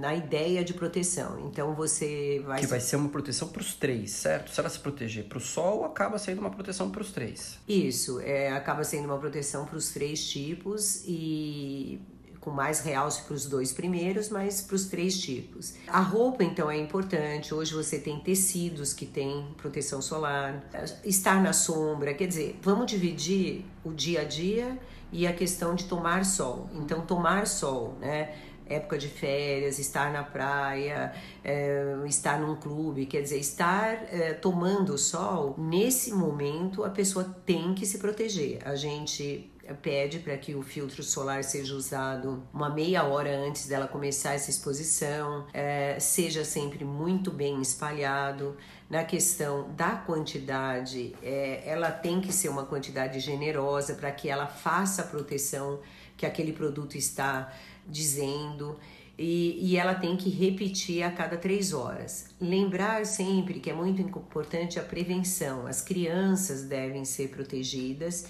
na 0.00 0.14
ideia 0.16 0.64
de 0.64 0.74
proteção. 0.74 1.46
Então 1.46 1.74
você 1.76 2.42
vai. 2.44 2.58
Que 2.58 2.66
vai 2.66 2.80
ser 2.80 2.96
uma 2.96 3.08
proteção 3.08 3.46
para 3.46 3.60
os 3.60 3.74
três, 3.76 4.10
certo? 4.10 4.50
Se 4.50 4.58
ela 4.58 4.68
se 4.68 4.80
proteger 4.80 5.26
para 5.26 5.38
o 5.38 5.40
sol, 5.40 5.84
acaba 5.84 6.18
sendo 6.18 6.40
uma 6.40 6.50
proteção 6.50 6.90
para 6.90 7.02
os 7.02 7.12
três. 7.12 7.58
Isso, 7.68 8.18
é, 8.20 8.50
acaba 8.50 8.82
sendo 8.82 9.04
uma 9.04 9.18
proteção 9.18 9.64
para 9.64 9.76
os 9.76 9.90
três 9.90 10.28
tipos 10.28 11.04
e 11.06 12.00
com 12.44 12.50
mais 12.50 12.80
realce 12.80 13.22
para 13.22 13.34
os 13.34 13.46
dois 13.46 13.72
primeiros, 13.72 14.28
mas 14.28 14.60
para 14.60 14.76
os 14.76 14.84
três 14.84 15.18
tipos. 15.18 15.74
A 15.88 16.00
roupa, 16.00 16.44
então, 16.44 16.70
é 16.70 16.76
importante. 16.76 17.54
Hoje 17.54 17.72
você 17.72 17.98
tem 17.98 18.20
tecidos 18.20 18.92
que 18.92 19.06
têm 19.06 19.48
proteção 19.56 20.02
solar, 20.02 20.62
estar 21.02 21.42
na 21.42 21.54
sombra, 21.54 22.12
quer 22.12 22.26
dizer, 22.26 22.58
vamos 22.60 22.86
dividir 22.86 23.64
o 23.82 23.92
dia 23.92 24.20
a 24.20 24.24
dia 24.24 24.78
e 25.10 25.26
a 25.26 25.32
questão 25.32 25.74
de 25.74 25.84
tomar 25.84 26.24
sol. 26.26 26.68
Então, 26.74 27.00
tomar 27.06 27.46
sol, 27.46 27.96
né? 27.98 28.34
época 28.66 28.96
de 28.96 29.08
férias, 29.08 29.78
estar 29.78 30.10
na 30.10 30.22
praia, 30.22 31.12
é, 31.42 31.96
estar 32.06 32.40
num 32.40 32.56
clube, 32.56 33.04
quer 33.04 33.20
dizer, 33.20 33.38
estar 33.38 34.06
é, 34.10 34.32
tomando 34.32 34.96
sol, 34.96 35.54
nesse 35.58 36.12
momento 36.12 36.82
a 36.82 36.88
pessoa 36.88 37.24
tem 37.44 37.74
que 37.74 37.84
se 37.84 37.98
proteger. 37.98 38.66
A 38.66 38.74
gente 38.74 39.50
pede 39.82 40.18
para 40.18 40.36
que 40.36 40.54
o 40.54 40.62
filtro 40.62 41.02
solar 41.02 41.42
seja 41.44 41.74
usado 41.74 42.42
uma 42.52 42.68
meia 42.68 43.04
hora 43.04 43.30
antes 43.36 43.66
dela 43.66 43.86
começar 43.86 44.34
essa 44.34 44.50
exposição, 44.50 45.46
é, 45.52 45.98
seja 45.98 46.44
sempre 46.44 46.84
muito 46.84 47.30
bem 47.30 47.60
espalhado. 47.62 48.56
Na 48.90 49.02
questão 49.02 49.70
da 49.74 49.92
quantidade, 49.92 51.14
é, 51.22 51.62
ela 51.64 51.90
tem 51.90 52.20
que 52.20 52.32
ser 52.32 52.48
uma 52.48 52.66
quantidade 52.66 53.18
generosa 53.20 53.94
para 53.94 54.12
que 54.12 54.28
ela 54.28 54.46
faça 54.46 55.02
a 55.02 55.06
proteção 55.06 55.80
que 56.16 56.26
aquele 56.26 56.52
produto 56.52 56.96
está 56.96 57.52
dizendo. 57.86 58.78
E, 59.16 59.58
e, 59.60 59.76
ela 59.76 59.94
tem 59.94 60.16
que 60.16 60.28
repetir 60.28 61.04
a 61.04 61.10
cada 61.10 61.36
três 61.36 61.72
horas. 61.72 62.26
Lembrar 62.40 63.06
sempre 63.06 63.60
que 63.60 63.70
é 63.70 63.72
muito 63.72 64.02
importante 64.02 64.78
a 64.78 64.82
prevenção. 64.82 65.68
As 65.68 65.80
crianças 65.80 66.64
devem 66.64 67.04
ser 67.04 67.28
protegidas 67.28 68.26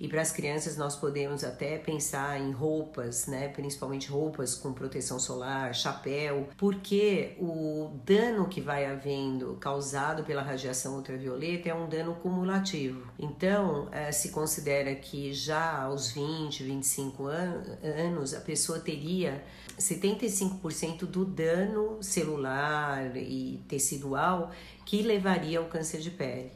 e 0.00 0.08
para 0.08 0.20
as 0.20 0.30
crianças 0.30 0.76
nós 0.76 0.96
podemos 0.96 1.44
até 1.44 1.78
pensar 1.78 2.40
em 2.40 2.52
roupas, 2.52 3.26
né, 3.26 3.48
principalmente 3.48 4.08
roupas 4.08 4.54
com 4.54 4.72
proteção 4.72 5.18
solar, 5.18 5.74
chapéu, 5.74 6.48
porque 6.56 7.34
o 7.38 7.90
dano 8.04 8.48
que 8.48 8.60
vai 8.60 8.84
havendo 8.86 9.54
causado 9.60 10.24
pela 10.24 10.42
radiação 10.42 10.96
ultravioleta 10.96 11.68
é 11.68 11.74
um 11.74 11.88
dano 11.88 12.14
cumulativo. 12.16 13.10
Então, 13.18 13.88
eh, 13.92 14.12
se 14.12 14.30
considera 14.30 14.94
que 14.94 15.32
já 15.32 15.82
aos 15.82 16.10
20, 16.10 16.62
25 16.62 17.26
an 17.26 17.62
anos 17.82 18.34
a 18.34 18.40
pessoa 18.40 18.78
teria 18.78 19.42
75% 19.78 21.06
do 21.06 21.24
dano 21.24 22.02
celular 22.02 23.16
e 23.16 23.62
tecidual 23.68 24.50
que 24.84 25.02
levaria 25.02 25.58
ao 25.58 25.66
câncer 25.66 26.00
de 26.00 26.10
pele. 26.10 26.52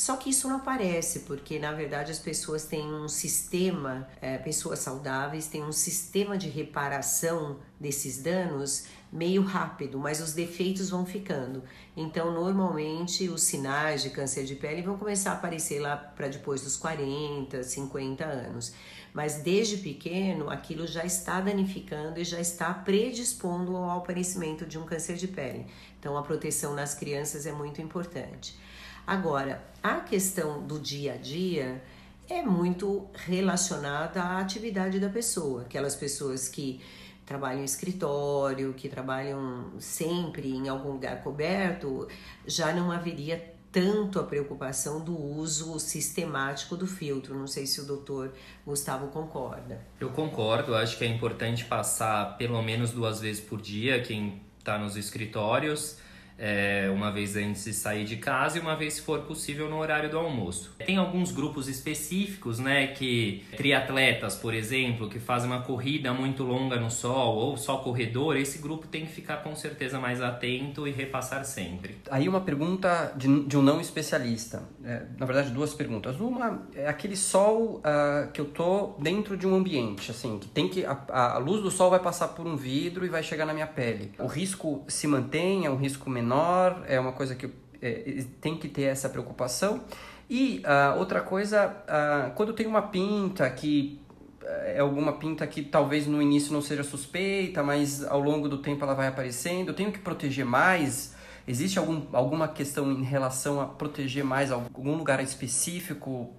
Só 0.00 0.16
que 0.16 0.30
isso 0.30 0.48
não 0.48 0.56
aparece, 0.56 1.20
porque 1.20 1.58
na 1.58 1.72
verdade 1.72 2.10
as 2.10 2.18
pessoas 2.18 2.64
têm 2.64 2.90
um 2.90 3.06
sistema, 3.06 4.08
é, 4.22 4.38
pessoas 4.38 4.78
saudáveis 4.78 5.46
têm 5.46 5.62
um 5.62 5.72
sistema 5.72 6.38
de 6.38 6.48
reparação 6.48 7.58
desses 7.78 8.22
danos 8.22 8.86
meio 9.12 9.42
rápido, 9.42 9.98
mas 9.98 10.22
os 10.22 10.32
defeitos 10.32 10.88
vão 10.88 11.04
ficando. 11.04 11.62
Então, 11.94 12.32
normalmente, 12.32 13.28
os 13.28 13.42
sinais 13.42 14.02
de 14.02 14.08
câncer 14.08 14.44
de 14.44 14.54
pele 14.54 14.80
vão 14.80 14.96
começar 14.96 15.32
a 15.32 15.34
aparecer 15.34 15.80
lá 15.80 15.98
para 15.98 16.28
depois 16.28 16.62
dos 16.62 16.78
40, 16.78 17.62
50 17.62 18.24
anos. 18.24 18.72
Mas 19.12 19.42
desde 19.42 19.76
pequeno, 19.76 20.48
aquilo 20.48 20.86
já 20.86 21.04
está 21.04 21.42
danificando 21.42 22.18
e 22.18 22.24
já 22.24 22.40
está 22.40 22.72
predispondo 22.72 23.76
ao 23.76 23.98
aparecimento 23.98 24.64
de 24.64 24.78
um 24.78 24.86
câncer 24.86 25.16
de 25.16 25.28
pele. 25.28 25.66
Então, 25.98 26.16
a 26.16 26.22
proteção 26.22 26.72
nas 26.72 26.94
crianças 26.94 27.44
é 27.44 27.52
muito 27.52 27.82
importante. 27.82 28.58
Agora, 29.06 29.62
a 29.82 29.96
questão 30.00 30.62
do 30.62 30.78
dia 30.78 31.14
a 31.14 31.16
dia 31.16 31.82
é 32.28 32.42
muito 32.42 33.08
relacionada 33.14 34.22
à 34.22 34.38
atividade 34.38 35.00
da 35.00 35.08
pessoa. 35.08 35.62
Aquelas 35.62 35.96
pessoas 35.96 36.48
que 36.48 36.80
trabalham 37.26 37.60
em 37.60 37.64
escritório, 37.64 38.74
que 38.74 38.88
trabalham 38.88 39.72
sempre 39.78 40.50
em 40.50 40.68
algum 40.68 40.92
lugar 40.92 41.22
coberto, 41.22 42.08
já 42.46 42.72
não 42.72 42.90
haveria 42.90 43.54
tanto 43.72 44.18
a 44.18 44.24
preocupação 44.24 45.00
do 45.00 45.16
uso 45.16 45.78
sistemático 45.78 46.76
do 46.76 46.86
filtro. 46.86 47.36
Não 47.36 47.46
sei 47.46 47.66
se 47.66 47.80
o 47.80 47.86
doutor 47.86 48.32
Gustavo 48.66 49.08
concorda. 49.08 49.80
Eu 50.00 50.10
concordo, 50.10 50.74
acho 50.74 50.98
que 50.98 51.04
é 51.04 51.08
importante 51.08 51.64
passar 51.64 52.36
pelo 52.36 52.60
menos 52.62 52.90
duas 52.90 53.20
vezes 53.20 53.42
por 53.42 53.60
dia 53.60 54.02
quem 54.02 54.40
está 54.58 54.78
nos 54.78 54.96
escritórios 54.96 55.98
é, 56.40 56.90
uma 56.90 57.12
vez 57.12 57.36
antes 57.36 57.64
de 57.64 57.74
sair 57.74 58.04
de 58.04 58.16
casa 58.16 58.56
e 58.56 58.60
uma 58.60 58.74
vez, 58.74 58.94
se 58.94 59.02
for 59.02 59.20
possível, 59.20 59.68
no 59.68 59.78
horário 59.78 60.08
do 60.08 60.18
almoço. 60.18 60.74
Tem 60.78 60.96
alguns 60.96 61.30
grupos 61.30 61.68
específicos, 61.68 62.58
né, 62.58 62.86
que 62.88 63.44
triatletas, 63.56 64.36
por 64.36 64.54
exemplo, 64.54 65.10
que 65.10 65.20
fazem 65.20 65.50
uma 65.50 65.60
corrida 65.60 66.14
muito 66.14 66.42
longa 66.42 66.80
no 66.80 66.90
sol 66.90 67.36
ou 67.36 67.56
só 67.58 67.76
corredor, 67.76 68.36
esse 68.36 68.58
grupo 68.58 68.86
tem 68.86 69.04
que 69.04 69.12
ficar 69.12 69.38
com 69.42 69.54
certeza 69.54 70.00
mais 70.00 70.22
atento 70.22 70.88
e 70.88 70.90
repassar 70.90 71.44
sempre. 71.44 71.98
Aí 72.10 72.26
uma 72.26 72.40
pergunta 72.40 73.12
de, 73.16 73.44
de 73.44 73.58
um 73.58 73.62
não 73.62 73.80
especialista, 73.80 74.62
é, 74.82 75.02
na 75.18 75.26
verdade 75.26 75.50
duas 75.50 75.74
perguntas. 75.74 76.18
Uma 76.18 76.66
é 76.74 76.88
aquele 76.88 77.16
sol 77.16 77.82
uh, 77.84 78.30
que 78.32 78.40
eu 78.40 78.46
tô 78.46 78.94
dentro 78.98 79.36
de 79.36 79.46
um 79.46 79.54
ambiente, 79.54 80.10
assim, 80.10 80.38
que 80.38 80.48
tem 80.48 80.68
que 80.68 80.86
a, 80.86 81.34
a 81.34 81.38
luz 81.38 81.62
do 81.62 81.70
sol 81.70 81.90
vai 81.90 81.98
passar 81.98 82.28
por 82.28 82.46
um 82.46 82.56
vidro 82.56 83.04
e 83.04 83.08
vai 83.10 83.22
chegar 83.22 83.44
na 83.44 83.52
minha 83.52 83.66
pele. 83.66 84.12
O 84.18 84.26
risco 84.26 84.84
se 84.88 85.06
mantém, 85.06 85.66
é 85.66 85.70
um 85.70 85.76
risco 85.76 86.08
menor 86.08 86.29
menor, 86.30 86.84
é 86.86 86.98
uma 87.00 87.12
coisa 87.12 87.34
que 87.34 87.50
é, 87.82 88.24
tem 88.40 88.56
que 88.56 88.68
ter 88.68 88.82
essa 88.82 89.08
preocupação. 89.08 89.82
E 90.28 90.62
uh, 90.64 90.98
outra 90.98 91.20
coisa, 91.20 91.66
uh, 91.66 92.32
quando 92.36 92.52
tem 92.52 92.66
uma 92.66 92.82
pinta 92.82 93.50
que 93.50 94.00
é 94.42 94.80
alguma 94.80 95.12
pinta 95.12 95.46
que 95.46 95.62
talvez 95.62 96.06
no 96.06 96.20
início 96.20 96.52
não 96.52 96.62
seja 96.62 96.82
suspeita, 96.82 97.62
mas 97.62 98.04
ao 98.04 98.20
longo 98.20 98.48
do 98.48 98.58
tempo 98.58 98.82
ela 98.84 98.94
vai 98.94 99.06
aparecendo, 99.06 99.68
eu 99.68 99.74
tenho 99.74 99.92
que 99.92 99.98
proteger 99.98 100.44
mais. 100.44 101.14
Existe 101.46 101.78
algum, 101.78 102.02
alguma 102.12 102.48
questão 102.48 102.90
em 102.90 103.02
relação 103.02 103.60
a 103.60 103.66
proteger 103.66 104.24
mais 104.24 104.50
algum 104.50 104.96
lugar 104.96 105.22
específico? 105.22 106.32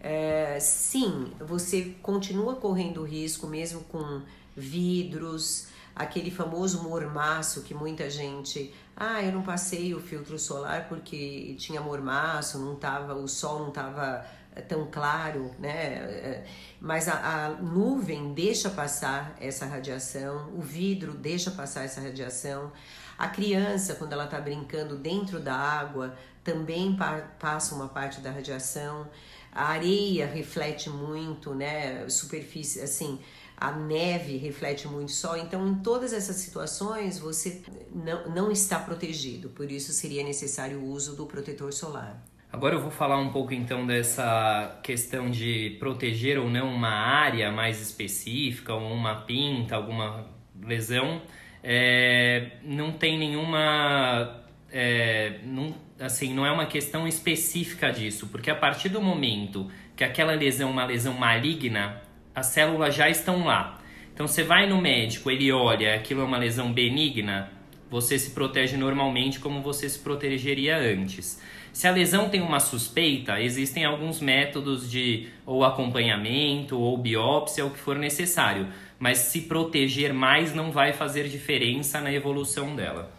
É, 0.00 0.58
sim, 0.60 1.32
você 1.40 1.94
continua 2.02 2.56
correndo 2.56 3.02
risco 3.04 3.46
mesmo 3.46 3.80
com 3.82 4.22
vidros, 4.56 5.68
aquele 5.94 6.30
famoso 6.30 6.82
mormaço 6.82 7.62
que 7.62 7.74
muita 7.74 8.08
gente, 8.08 8.72
ah, 8.96 9.22
eu 9.22 9.32
não 9.32 9.42
passei 9.42 9.94
o 9.94 10.00
filtro 10.00 10.38
solar 10.38 10.88
porque 10.88 11.54
tinha 11.58 11.80
mormaço, 11.80 12.58
não 12.58 12.76
tava, 12.76 13.14
o 13.14 13.28
sol 13.28 13.60
não 13.60 13.68
estava 13.68 14.24
eh, 14.54 14.60
tão 14.60 14.86
claro, 14.90 15.54
né? 15.58 15.94
Eh, 15.94 16.44
mas 16.80 17.08
a, 17.08 17.46
a, 17.46 17.48
nuvem 17.50 18.32
deixa 18.34 18.70
passar 18.70 19.36
essa 19.40 19.66
radiação, 19.66 20.50
o 20.56 20.60
vidro 20.60 21.12
deixa 21.14 21.50
passar 21.50 21.84
essa 21.84 22.00
radiação. 22.00 22.72
A 23.18 23.28
criança, 23.28 23.94
quando 23.94 24.14
ela 24.14 24.24
está 24.24 24.40
brincando 24.40 24.96
dentro 24.96 25.38
da 25.38 25.54
água, 25.54 26.16
também 26.42 26.96
pa 26.96 27.20
passa 27.38 27.74
uma 27.74 27.88
parte 27.88 28.20
da 28.20 28.30
radiação. 28.30 29.08
A 29.52 29.66
areia 29.66 30.26
reflete 30.26 30.88
muito, 30.88 31.54
né? 31.54 32.08
Superfície, 32.08 32.80
assim, 32.80 33.20
a 33.62 33.70
neve 33.70 34.38
reflete 34.38 34.88
muito 34.88 35.12
sol, 35.12 35.36
então 35.36 35.68
em 35.68 35.76
todas 35.76 36.12
essas 36.12 36.34
situações 36.34 37.16
você 37.16 37.62
não, 37.94 38.28
não 38.28 38.50
está 38.50 38.76
protegido, 38.76 39.50
por 39.50 39.70
isso 39.70 39.92
seria 39.92 40.24
necessário 40.24 40.80
o 40.80 40.86
uso 40.88 41.14
do 41.14 41.26
protetor 41.26 41.72
solar. 41.72 42.20
Agora 42.52 42.74
eu 42.74 42.80
vou 42.82 42.90
falar 42.90 43.18
um 43.18 43.30
pouco 43.30 43.54
então 43.54 43.86
dessa 43.86 44.80
questão 44.82 45.30
de 45.30 45.76
proteger 45.78 46.40
ou 46.40 46.50
não 46.50 46.74
uma 46.74 46.90
área 46.90 47.52
mais 47.52 47.80
específica, 47.80 48.74
ou 48.74 48.92
uma 48.92 49.22
pinta, 49.22 49.76
alguma 49.76 50.26
lesão. 50.60 51.22
É, 51.62 52.56
não 52.64 52.90
tem 52.90 53.16
nenhuma. 53.16 54.42
É, 54.72 55.38
não, 55.44 55.72
assim, 56.00 56.34
não 56.34 56.44
é 56.44 56.50
uma 56.50 56.66
questão 56.66 57.06
específica 57.06 57.92
disso, 57.92 58.26
porque 58.26 58.50
a 58.50 58.56
partir 58.56 58.88
do 58.88 59.00
momento 59.00 59.70
que 59.96 60.02
aquela 60.02 60.34
lesão 60.34 60.68
é 60.68 60.72
uma 60.72 60.84
lesão 60.84 61.14
maligna, 61.14 62.01
as 62.34 62.46
células 62.46 62.94
já 62.94 63.08
estão 63.08 63.44
lá. 63.44 63.80
Então 64.14 64.26
você 64.26 64.42
vai 64.42 64.68
no 64.68 64.80
médico, 64.80 65.30
ele 65.30 65.50
olha, 65.50 65.94
aquilo 65.94 66.20
é 66.20 66.24
uma 66.24 66.38
lesão 66.38 66.72
benigna, 66.72 67.50
você 67.90 68.18
se 68.18 68.30
protege 68.30 68.76
normalmente 68.76 69.38
como 69.38 69.62
você 69.62 69.88
se 69.88 69.98
protegeria 69.98 70.76
antes. 70.78 71.40
Se 71.72 71.88
a 71.88 71.90
lesão 71.90 72.28
tem 72.28 72.42
uma 72.42 72.60
suspeita, 72.60 73.40
existem 73.40 73.84
alguns 73.84 74.20
métodos 74.20 74.90
de 74.90 75.28
ou 75.46 75.64
acompanhamento 75.64 76.78
ou 76.78 76.96
biópsia, 76.98 77.64
o 77.64 77.70
que 77.70 77.78
for 77.78 77.96
necessário, 77.96 78.68
mas 78.98 79.18
se 79.18 79.42
proteger 79.42 80.12
mais 80.12 80.54
não 80.54 80.70
vai 80.70 80.92
fazer 80.92 81.28
diferença 81.28 82.00
na 82.00 82.12
evolução 82.12 82.76
dela. 82.76 83.10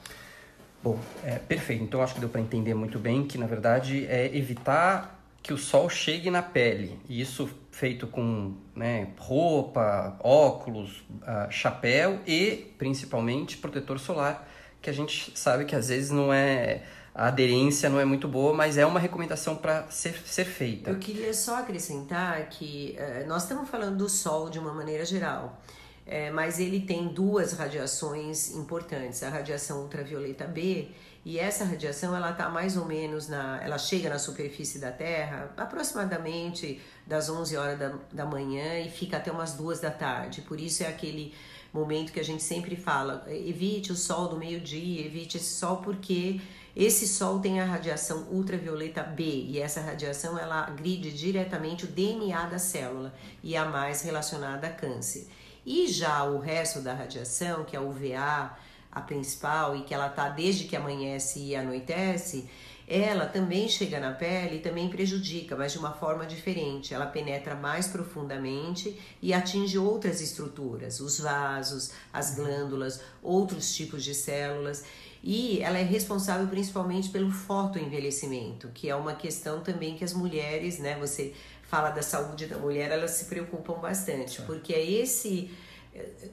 Bom, 0.84 1.00
é, 1.24 1.40
perfeito. 1.40 1.84
Então 1.84 2.02
acho 2.02 2.14
que 2.14 2.20
deu 2.20 2.30
para 2.30 2.42
entender 2.42 2.74
muito 2.74 3.00
bem 3.00 3.24
que 3.24 3.38
na 3.38 3.48
verdade 3.48 4.06
é 4.08 4.30
evitar 4.36 5.20
que 5.42 5.54
o 5.54 5.58
sol 5.58 5.90
chegue 5.90 6.30
na 6.30 6.42
pele. 6.42 6.98
E 7.10 7.22
isso 7.22 7.50
feito 7.74 8.06
com 8.06 8.54
né, 8.76 9.08
roupa, 9.18 10.16
óculos, 10.20 11.04
uh, 11.24 11.50
chapéu 11.50 12.20
e 12.26 12.72
principalmente 12.78 13.58
protetor 13.58 14.00
solar, 14.00 14.48
que 14.80 14.92
a 14.92 14.94
gente 14.94 15.32
sabe 15.34 15.66
que 15.66 15.76
às 15.76 15.90
vezes 15.90 16.12
não 16.12 16.32
é 16.32 16.84
a 17.16 17.28
aderência 17.28 17.90
não 17.90 18.00
é 18.00 18.06
muito 18.06 18.28
boa, 18.28 18.54
mas 18.54 18.78
é 18.78 18.86
uma 18.86 19.00
recomendação 19.00 19.56
para 19.56 19.88
ser, 19.90 20.14
ser 20.24 20.46
feita. 20.46 20.92
Eu 20.92 21.00
queria 21.00 21.34
só 21.34 21.58
acrescentar 21.58 22.48
que 22.50 22.96
uh, 22.98 23.28
nós 23.28 23.42
estamos 23.42 23.68
falando 23.68 23.98
do 23.98 24.08
sol 24.08 24.52
de 24.52 24.60
uma 24.60 24.72
maneira 24.72 25.04
geral. 25.04 25.60
É, 26.06 26.30
mas 26.30 26.60
ele 26.60 26.82
tem 26.82 27.08
duas 27.08 27.54
radiações 27.54 28.52
importantes, 28.52 29.24
a 29.24 29.30
radiação 29.30 29.84
ultravioleta 29.84 30.46
B 30.46 30.90
e 31.26 31.40
essa 31.40 31.64
radiação 31.64 32.16
ela 32.16 32.32
está 32.32 32.50
mais 32.50 32.76
ou 32.76 32.86
menos 32.86 33.30
na, 33.30 33.62
ela 33.64 33.78
chega 33.78 34.10
na 34.10 34.20
superfície 34.20 34.78
da 34.78 34.92
Terra 34.92 35.54
aproximadamente 35.56 36.82
das 37.08 37.30
11 37.30 37.56
horas 37.56 37.80
da, 37.80 37.94
da 38.12 38.26
manhã 38.26 38.80
e 38.80 38.90
fica 38.90 39.18
até 39.18 39.32
umas 39.32 39.54
duas 39.54 39.80
da 39.80 39.90
tarde. 39.90 40.42
Por 40.42 40.60
isso 40.60 40.84
é 40.84 40.88
aquele 40.88 41.34
momento 41.72 42.12
que 42.12 42.20
a 42.20 42.24
gente 42.24 42.44
sempre 42.44 42.76
fala, 42.76 43.26
evite 43.28 43.92
o 43.92 43.96
sol 43.96 44.28
do 44.28 44.38
meio-dia, 44.38 45.06
evite 45.06 45.38
esse 45.38 45.54
sol 45.54 45.78
porque 45.78 46.42
esse 46.76 47.08
sol 47.08 47.40
tem 47.40 47.62
a 47.62 47.66
radiação 47.66 48.28
ultravioleta 48.30 49.02
B 49.02 49.24
e 49.24 49.60
essa 49.60 49.80
radiação 49.80 50.38
ela 50.38 50.66
agride 50.66 51.12
diretamente 51.12 51.86
o 51.86 51.88
DNA 51.88 52.48
da 52.48 52.60
célula 52.60 53.14
e 53.42 53.56
é 53.56 53.60
a 53.60 53.66
mais 53.66 54.02
relacionada 54.02 54.68
a 54.68 54.72
câncer. 54.72 55.28
E 55.66 55.88
já 55.88 56.26
o 56.26 56.40
resto 56.40 56.82
da 56.82 56.94
radiação, 56.94 57.64
que 57.64 57.76
é 57.76 57.80
o 57.80 57.90
UVA, 57.90 58.58
a 58.94 59.02
principal, 59.02 59.76
e 59.76 59.82
que 59.84 59.94
ela 59.94 60.10
tá 60.10 60.30
desde 60.30 60.66
que 60.66 60.76
amanhece 60.76 61.40
e 61.40 61.56
anoitece, 61.56 62.48
ela 62.88 63.26
também 63.26 63.68
chega 63.70 64.00
na 64.00 64.12
pele 64.12 64.58
e 64.58 64.60
também 64.60 64.90
prejudica, 64.90 65.56
mas 65.56 65.72
de 65.72 65.80
uma 65.80 65.94
forma 65.94 66.26
diferente. 66.26 66.94
Ela 66.94 67.06
penetra 67.06 67.56
mais 67.56 67.88
profundamente 67.88 69.00
e 69.22 69.34
atinge 69.34 69.78
outras 69.78 70.22
estruturas, 70.22 71.00
os 71.00 71.20
vasos, 71.20 71.92
as 72.12 72.36
glândulas, 72.36 73.02
outros 73.22 73.74
tipos 73.74 74.04
de 74.04 74.14
células. 74.14 74.84
E 75.24 75.62
ela 75.62 75.80
é 75.80 75.84
responsável 75.84 76.48
principalmente 76.48 77.10
pelo 77.10 77.32
fotoenvelhecimento, 77.32 78.68
que 78.74 78.90
é 78.90 78.96
uma 78.96 79.14
questão 79.14 79.62
também 79.62 79.96
que 79.96 80.04
as 80.04 80.14
mulheres, 80.14 80.80
né, 80.80 80.98
você 81.00 81.34
fala 81.64 81.90
da 81.90 82.02
saúde 82.02 82.46
da 82.46 82.58
mulher, 82.58 82.92
elas 82.92 83.12
se 83.12 83.26
preocupam 83.26 83.80
bastante, 83.80 84.42
porque 84.42 84.74
é 84.74 84.86
esse 84.86 85.50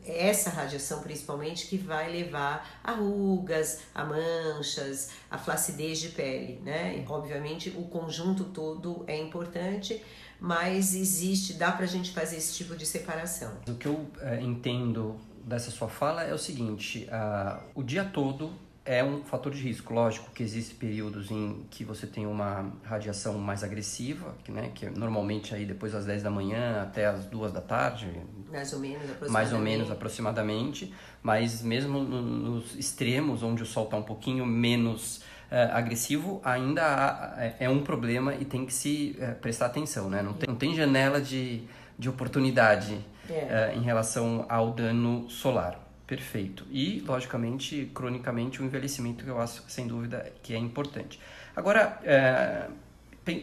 essa 0.06 0.50
radiação 0.50 1.00
principalmente 1.02 1.66
que 1.66 1.76
vai 1.76 2.10
levar 2.10 2.80
a 2.82 2.92
rugas, 2.92 3.80
a 3.94 4.04
manchas, 4.04 5.10
a 5.30 5.36
flacidez 5.36 5.98
de 5.98 6.10
pele, 6.10 6.60
né? 6.64 7.04
Obviamente 7.08 7.70
o 7.70 7.82
conjunto 7.82 8.44
todo 8.44 9.04
é 9.06 9.18
importante, 9.18 10.02
mas 10.38 10.94
existe, 10.94 11.54
dá 11.54 11.72
pra 11.72 11.86
gente 11.86 12.10
fazer 12.12 12.36
esse 12.36 12.54
tipo 12.54 12.74
de 12.76 12.86
separação. 12.86 13.52
O 13.68 13.74
que 13.74 13.86
eu 13.86 14.06
é, 14.20 14.40
entendo 14.40 15.16
dessa 15.44 15.70
sua 15.70 15.88
fala 15.88 16.22
é 16.22 16.32
o 16.32 16.38
seguinte, 16.38 17.06
uh, 17.10 17.62
o 17.74 17.82
dia 17.82 18.04
todo 18.04 18.52
é 18.84 19.04
um 19.04 19.22
fator 19.22 19.52
de 19.52 19.60
risco. 19.60 19.92
Lógico 19.92 20.30
que 20.30 20.42
existem 20.42 20.76
períodos 20.76 21.30
em 21.30 21.64
que 21.70 21.84
você 21.84 22.06
tem 22.06 22.26
uma 22.26 22.72
radiação 22.84 23.38
mais 23.38 23.62
agressiva, 23.62 24.34
que, 24.42 24.50
né, 24.50 24.70
que 24.74 24.86
é 24.86 24.90
normalmente 24.90 25.54
aí 25.54 25.66
depois 25.66 25.92
das 25.92 26.06
10 26.06 26.22
da 26.22 26.30
manhã 26.30 26.82
até 26.82 27.06
as 27.06 27.26
2 27.26 27.52
da 27.52 27.60
tarde. 27.60 28.10
Mais 28.50 28.72
ou 28.72 28.80
menos 28.80 29.02
aproximadamente. 29.02 29.32
Mais 29.32 29.52
ou 29.52 29.58
menos 29.58 29.90
aproximadamente. 29.90 30.94
Mas 31.22 31.62
mesmo 31.62 32.00
nos 32.00 32.74
extremos, 32.74 33.42
onde 33.42 33.62
o 33.62 33.66
sol 33.66 33.84
está 33.84 33.96
um 33.96 34.02
pouquinho 34.02 34.46
menos 34.46 35.18
uh, 35.18 35.72
agressivo, 35.72 36.40
ainda 36.42 36.82
há, 36.82 37.44
é, 37.44 37.56
é 37.60 37.68
um 37.68 37.82
problema 37.82 38.34
e 38.34 38.44
tem 38.44 38.64
que 38.64 38.72
se 38.72 39.16
uh, 39.18 39.34
prestar 39.36 39.66
atenção. 39.66 40.08
Né? 40.08 40.22
Não, 40.22 40.32
tem, 40.32 40.48
não 40.48 40.56
tem 40.56 40.74
janela 40.74 41.20
de, 41.20 41.62
de 41.98 42.08
oportunidade 42.08 42.98
é. 43.28 43.72
uh, 43.74 43.78
em 43.78 43.82
relação 43.82 44.46
ao 44.48 44.72
dano 44.72 45.28
solar. 45.28 45.89
Perfeito. 46.10 46.66
E, 46.72 47.04
logicamente, 47.06 47.88
cronicamente, 47.94 48.60
o 48.60 48.64
envelhecimento, 48.64 49.24
eu 49.24 49.40
acho, 49.40 49.62
sem 49.68 49.86
dúvida, 49.86 50.32
que 50.42 50.52
é 50.52 50.58
importante. 50.58 51.20
Agora, 51.54 52.00
é, 52.02 52.66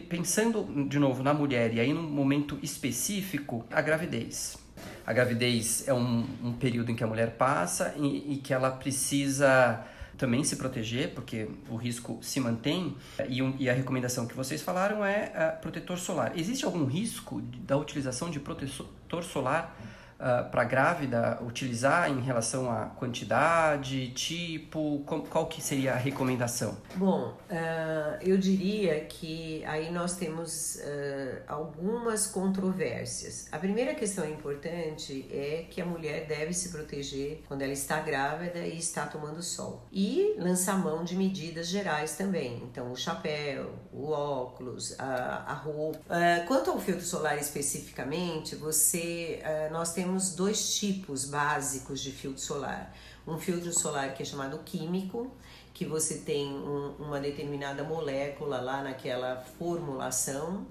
pensando 0.06 0.86
de 0.86 0.98
novo 0.98 1.22
na 1.22 1.32
mulher, 1.32 1.72
e 1.72 1.80
aí 1.80 1.94
num 1.94 2.02
momento 2.02 2.58
específico, 2.62 3.64
a 3.72 3.80
gravidez. 3.80 4.58
A 5.06 5.14
gravidez 5.14 5.88
é 5.88 5.94
um, 5.94 6.26
um 6.44 6.52
período 6.52 6.90
em 6.90 6.94
que 6.94 7.02
a 7.02 7.06
mulher 7.06 7.36
passa 7.38 7.94
e, 7.96 8.34
e 8.34 8.36
que 8.36 8.52
ela 8.52 8.70
precisa 8.70 9.82
também 10.18 10.44
se 10.44 10.56
proteger, 10.56 11.14
porque 11.14 11.48
o 11.70 11.76
risco 11.76 12.18
se 12.20 12.38
mantém, 12.38 12.94
e, 13.30 13.40
um, 13.40 13.56
e 13.58 13.70
a 13.70 13.72
recomendação 13.72 14.26
que 14.26 14.34
vocês 14.34 14.60
falaram 14.60 15.02
é 15.02 15.32
uh, 15.32 15.62
protetor 15.62 15.96
solar. 15.96 16.32
Existe 16.36 16.66
algum 16.66 16.84
risco 16.84 17.40
da 17.40 17.78
utilização 17.78 18.28
de 18.28 18.38
protetor 18.38 19.24
solar 19.24 19.74
uh, 20.18 20.24
ah, 20.28 20.42
para 20.42 20.64
grávida 20.64 21.38
utilizar 21.42 22.10
em 22.10 22.20
relação 22.20 22.70
à 22.70 22.86
quantidade, 22.86 24.10
tipo, 24.10 25.02
qual, 25.06 25.22
qual 25.22 25.46
que 25.46 25.62
seria 25.62 25.92
a 25.92 25.96
recomendação? 25.96 26.76
Bom, 26.96 27.36
uh, 27.50 28.18
eu 28.20 28.36
diria 28.36 29.00
que 29.00 29.64
aí 29.64 29.90
nós 29.90 30.16
temos 30.16 30.76
uh, 30.76 31.42
algumas 31.46 32.26
controvérsias. 32.26 33.48
A 33.52 33.58
primeira 33.58 33.94
questão 33.94 34.28
importante 34.28 35.26
é 35.30 35.66
que 35.70 35.80
a 35.80 35.86
mulher 35.86 36.26
deve 36.26 36.52
se 36.52 36.70
proteger 36.70 37.42
quando 37.46 37.62
ela 37.62 37.72
está 37.72 38.00
grávida 38.00 38.60
e 38.60 38.78
está 38.78 39.06
tomando 39.06 39.42
sol. 39.42 39.86
E 39.92 40.34
lançar 40.38 40.78
mão 40.78 41.04
de 41.04 41.16
medidas 41.16 41.68
gerais 41.68 42.16
também. 42.16 42.62
Então, 42.64 42.92
o 42.92 42.96
chapéu, 42.96 43.72
o 43.92 44.10
óculos, 44.10 44.98
a, 44.98 45.44
a 45.46 45.54
roupa. 45.54 45.98
quanto 46.46 46.70
ao 46.70 46.78
filtro 46.78 47.04
solar 47.04 47.38
especificamente, 47.38 48.54
você, 48.56 49.40
nós 49.70 49.92
temos 49.92 50.07
temos 50.08 50.30
dois 50.30 50.74
tipos 50.76 51.26
básicos 51.26 52.00
de 52.00 52.10
filtro 52.10 52.40
solar. 52.40 52.94
Um 53.26 53.38
filtro 53.38 53.70
solar 53.78 54.14
que 54.14 54.22
é 54.22 54.26
chamado 54.26 54.58
químico, 54.64 55.30
que 55.74 55.84
você 55.84 56.14
tem 56.14 56.46
um, 56.46 56.94
uma 56.98 57.20
determinada 57.20 57.84
molécula 57.84 58.58
lá 58.58 58.82
naquela 58.82 59.44
formulação. 59.58 60.66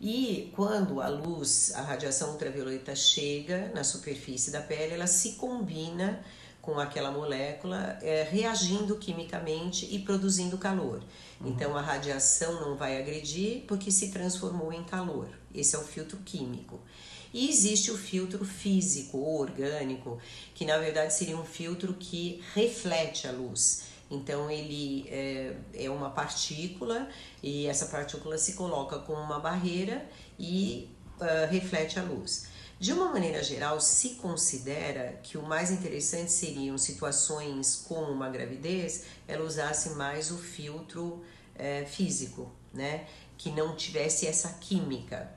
E 0.00 0.50
quando 0.56 1.02
a 1.02 1.08
luz, 1.08 1.74
a 1.74 1.82
radiação 1.82 2.30
ultravioleta 2.30 2.96
chega 2.96 3.70
na 3.74 3.84
superfície 3.84 4.50
da 4.50 4.62
pele, 4.62 4.94
ela 4.94 5.06
se 5.06 5.32
combina 5.32 6.24
com 6.62 6.80
aquela 6.80 7.10
molécula, 7.10 7.98
é, 8.00 8.22
reagindo 8.22 8.96
quimicamente 8.96 9.86
e 9.94 9.98
produzindo 9.98 10.56
calor. 10.56 11.02
Uhum. 11.40 11.48
Então 11.48 11.76
a 11.76 11.82
radiação 11.82 12.58
não 12.58 12.74
vai 12.74 12.98
agredir 12.98 13.64
porque 13.68 13.90
se 13.90 14.10
transformou 14.10 14.72
em 14.72 14.82
calor. 14.84 15.28
Esse 15.54 15.76
é 15.76 15.78
o 15.78 15.82
filtro 15.82 16.16
químico. 16.24 16.80
E 17.32 17.48
existe 17.48 17.90
o 17.90 17.98
filtro 17.98 18.44
físico 18.44 19.18
ou 19.18 19.40
orgânico, 19.40 20.18
que 20.54 20.64
na 20.64 20.78
verdade 20.78 21.12
seria 21.12 21.36
um 21.36 21.44
filtro 21.44 21.94
que 21.94 22.42
reflete 22.54 23.26
a 23.26 23.32
luz. 23.32 23.84
Então 24.10 24.50
ele 24.50 25.06
é, 25.08 25.54
é 25.74 25.90
uma 25.90 26.10
partícula 26.10 27.08
e 27.42 27.66
essa 27.66 27.86
partícula 27.86 28.38
se 28.38 28.54
coloca 28.54 28.98
com 29.00 29.12
uma 29.12 29.38
barreira 29.38 30.08
e 30.38 30.88
uh, 31.20 31.50
reflete 31.50 31.98
a 31.98 32.02
luz. 32.02 32.46
De 32.80 32.92
uma 32.92 33.12
maneira 33.12 33.42
geral, 33.42 33.80
se 33.80 34.10
considera 34.10 35.18
que 35.24 35.36
o 35.36 35.42
mais 35.42 35.70
interessante 35.72 36.30
seriam 36.30 36.78
situações 36.78 37.84
como 37.88 38.12
uma 38.12 38.28
gravidez, 38.30 39.02
ela 39.26 39.44
usasse 39.44 39.90
mais 39.90 40.30
o 40.30 40.38
filtro 40.38 41.24
é, 41.56 41.84
físico, 41.84 42.52
né? 42.72 43.08
Que 43.36 43.50
não 43.50 43.74
tivesse 43.74 44.28
essa 44.28 44.50
química. 44.60 45.28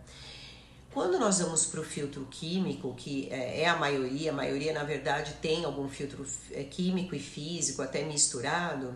Quando 0.94 1.18
nós 1.18 1.40
vamos 1.40 1.66
para 1.66 1.80
o 1.80 1.84
filtro 1.86 2.28
químico, 2.30 2.94
que 2.96 3.30
é, 3.32 3.62
é 3.62 3.68
a 3.68 3.78
maioria, 3.78 4.32
a 4.32 4.34
maioria 4.34 4.74
na 4.74 4.84
verdade 4.84 5.36
tem 5.42 5.64
algum 5.64 5.88
filtro 5.88 6.26
é, 6.52 6.66
químico 6.66 7.16
e 7.16 7.20
físico 7.20 7.82
até 7.82 8.04
misturado, 8.04 8.94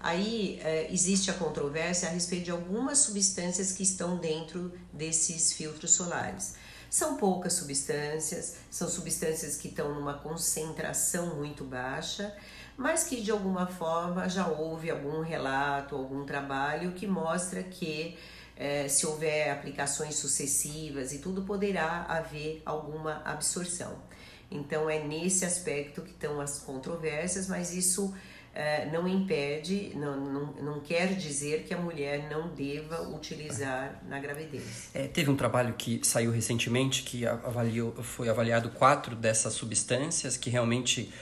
aí 0.00 0.58
é, 0.64 0.90
existe 0.90 1.30
a 1.30 1.34
controvérsia 1.34 2.08
a 2.08 2.12
respeito 2.12 2.46
de 2.46 2.50
algumas 2.50 2.98
substâncias 2.98 3.72
que 3.72 3.82
estão 3.82 4.16
dentro 4.16 4.72
desses 4.90 5.52
filtros 5.52 5.90
solares. 5.90 6.54
São 6.88 7.16
poucas 7.16 7.52
substâncias, 7.52 8.54
são 8.70 8.88
substâncias 8.88 9.56
que 9.56 9.68
estão 9.68 9.94
numa 9.94 10.14
concentração 10.14 11.36
muito 11.36 11.62
baixa, 11.62 12.34
mas 12.74 13.04
que 13.04 13.20
de 13.20 13.30
alguma 13.30 13.66
forma 13.66 14.28
já 14.30 14.46
houve 14.46 14.90
algum 14.90 15.20
relato, 15.20 15.94
algum 15.94 16.24
trabalho 16.24 16.92
que 16.92 17.06
mostra 17.06 17.62
que 17.62 18.16
é, 18.56 18.88
se 18.88 19.06
houver 19.06 19.50
aplicações 19.50 20.16
sucessivas 20.16 21.12
e 21.12 21.18
tudo, 21.18 21.42
poderá 21.42 22.04
haver 22.08 22.62
alguma 22.64 23.22
absorção. 23.24 23.98
Então, 24.50 24.88
é 24.88 25.02
nesse 25.02 25.44
aspecto 25.44 26.02
que 26.02 26.10
estão 26.10 26.40
as 26.40 26.58
controvérsias, 26.60 27.48
mas 27.48 27.74
isso 27.74 28.14
é, 28.54 28.86
não 28.90 29.08
impede, 29.08 29.92
não, 29.96 30.16
não, 30.16 30.46
não 30.62 30.80
quer 30.80 31.14
dizer 31.14 31.64
que 31.64 31.74
a 31.74 31.78
mulher 31.78 32.28
não 32.30 32.54
deva 32.54 33.02
utilizar 33.08 34.00
na 34.08 34.20
gravidez. 34.20 34.90
É, 34.94 35.08
teve 35.08 35.28
um 35.28 35.36
trabalho 35.36 35.74
que 35.74 36.00
saiu 36.04 36.30
recentemente 36.30 37.02
que 37.02 37.26
avaliou, 37.26 37.92
foi 38.02 38.28
avaliado 38.28 38.70
quatro 38.70 39.16
dessas 39.16 39.54
substâncias 39.54 40.36
que 40.36 40.50
realmente 40.50 41.12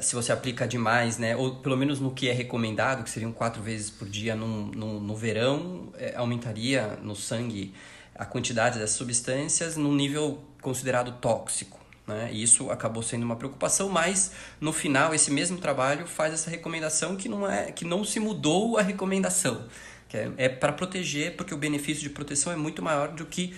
se 0.00 0.14
você 0.14 0.32
aplica 0.32 0.66
demais, 0.66 1.18
né, 1.18 1.36
ou 1.36 1.56
pelo 1.56 1.76
menos 1.76 2.00
no 2.00 2.12
que 2.12 2.28
é 2.28 2.32
recomendado, 2.32 3.04
que 3.04 3.10
seriam 3.10 3.32
quatro 3.32 3.62
vezes 3.62 3.90
por 3.90 4.08
dia 4.08 4.34
no, 4.34 4.66
no, 4.66 5.00
no 5.00 5.16
verão, 5.16 5.92
é, 5.98 6.14
aumentaria 6.16 6.98
no 7.02 7.14
sangue 7.14 7.74
a 8.14 8.24
quantidade 8.24 8.78
dessas 8.78 8.96
substâncias 8.96 9.76
num 9.76 9.94
nível 9.94 10.42
considerado 10.60 11.12
tóxico. 11.20 11.80
Né? 12.06 12.30
E 12.32 12.42
isso 12.42 12.70
acabou 12.70 13.02
sendo 13.02 13.22
uma 13.22 13.36
preocupação, 13.36 13.88
mas 13.88 14.32
no 14.60 14.72
final 14.72 15.14
esse 15.14 15.30
mesmo 15.30 15.58
trabalho 15.58 16.06
faz 16.06 16.34
essa 16.34 16.50
recomendação 16.50 17.16
que 17.16 17.28
não, 17.28 17.50
é, 17.50 17.70
que 17.70 17.84
não 17.84 18.04
se 18.04 18.18
mudou 18.18 18.78
a 18.78 18.82
recomendação. 18.82 19.66
Que 20.08 20.16
é, 20.16 20.32
é 20.36 20.48
para 20.48 20.72
proteger, 20.72 21.36
porque 21.36 21.54
o 21.54 21.56
benefício 21.56 22.02
de 22.02 22.10
proteção 22.10 22.52
é 22.52 22.56
muito 22.56 22.82
maior 22.82 23.08
do 23.08 23.24
que 23.24 23.54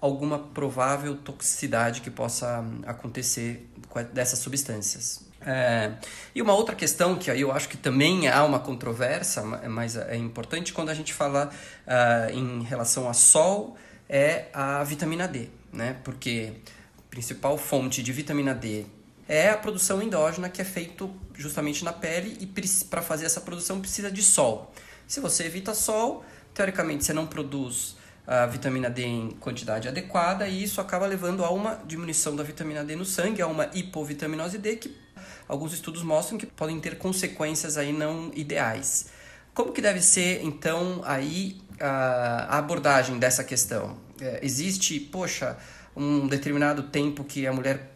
alguma 0.00 0.38
provável 0.38 1.16
toxicidade 1.16 2.02
que 2.02 2.10
possa 2.10 2.62
acontecer 2.86 3.70
dessas 4.12 4.38
substâncias. 4.38 5.23
É, 5.46 5.92
e 6.34 6.40
uma 6.40 6.54
outra 6.54 6.74
questão 6.74 7.16
que 7.16 7.30
aí 7.30 7.42
eu 7.42 7.52
acho 7.52 7.68
que 7.68 7.76
também 7.76 8.28
há 8.28 8.42
uma 8.44 8.58
controvérsia, 8.58 9.42
mas 9.42 9.96
é 9.96 10.16
importante 10.16 10.72
quando 10.72 10.88
a 10.88 10.94
gente 10.94 11.12
fala 11.12 11.50
uh, 11.86 12.32
em 12.32 12.62
relação 12.62 13.08
a 13.08 13.12
sol, 13.12 13.76
é 14.08 14.46
a 14.52 14.82
vitamina 14.84 15.28
D, 15.28 15.48
né? 15.72 15.96
Porque 16.02 16.54
a 16.98 17.10
principal 17.10 17.58
fonte 17.58 18.02
de 18.02 18.12
vitamina 18.12 18.54
D 18.54 18.86
é 19.28 19.50
a 19.50 19.56
produção 19.56 20.02
endógena 20.02 20.48
que 20.48 20.60
é 20.60 20.64
feita 20.64 21.08
justamente 21.34 21.84
na 21.84 21.92
pele 21.92 22.36
e 22.40 22.46
para 22.86 23.02
fazer 23.02 23.26
essa 23.26 23.40
produção 23.40 23.80
precisa 23.80 24.10
de 24.10 24.22
sol. 24.22 24.72
Se 25.06 25.20
você 25.20 25.44
evita 25.44 25.74
sol, 25.74 26.24
teoricamente 26.54 27.04
você 27.04 27.12
não 27.12 27.26
produz 27.26 27.96
a 28.26 28.46
vitamina 28.46 28.88
D 28.88 29.04
em 29.04 29.30
quantidade 29.32 29.86
adequada 29.88 30.48
e 30.48 30.62
isso 30.62 30.80
acaba 30.80 31.06
levando 31.06 31.44
a 31.44 31.50
uma 31.50 31.82
diminuição 31.86 32.34
da 32.34 32.42
vitamina 32.42 32.82
D 32.82 32.96
no 32.96 33.04
sangue, 33.04 33.42
a 33.42 33.46
uma 33.46 33.68
hipovitaminose 33.74 34.56
D 34.56 34.76
que 34.76 35.03
alguns 35.48 35.72
estudos 35.72 36.02
mostram 36.02 36.38
que 36.38 36.46
podem 36.46 36.80
ter 36.80 36.98
consequências 36.98 37.76
aí 37.76 37.92
não 37.92 38.30
ideais. 38.34 39.06
Como 39.54 39.72
que 39.72 39.80
deve 39.80 40.00
ser, 40.00 40.42
então, 40.42 41.00
aí 41.04 41.60
a 41.80 42.58
abordagem 42.58 43.18
dessa 43.18 43.44
questão? 43.44 43.96
É, 44.20 44.40
existe, 44.42 44.98
poxa, 44.98 45.56
um 45.96 46.26
determinado 46.26 46.84
tempo 46.84 47.24
que 47.24 47.46
a 47.46 47.52
mulher 47.52 47.93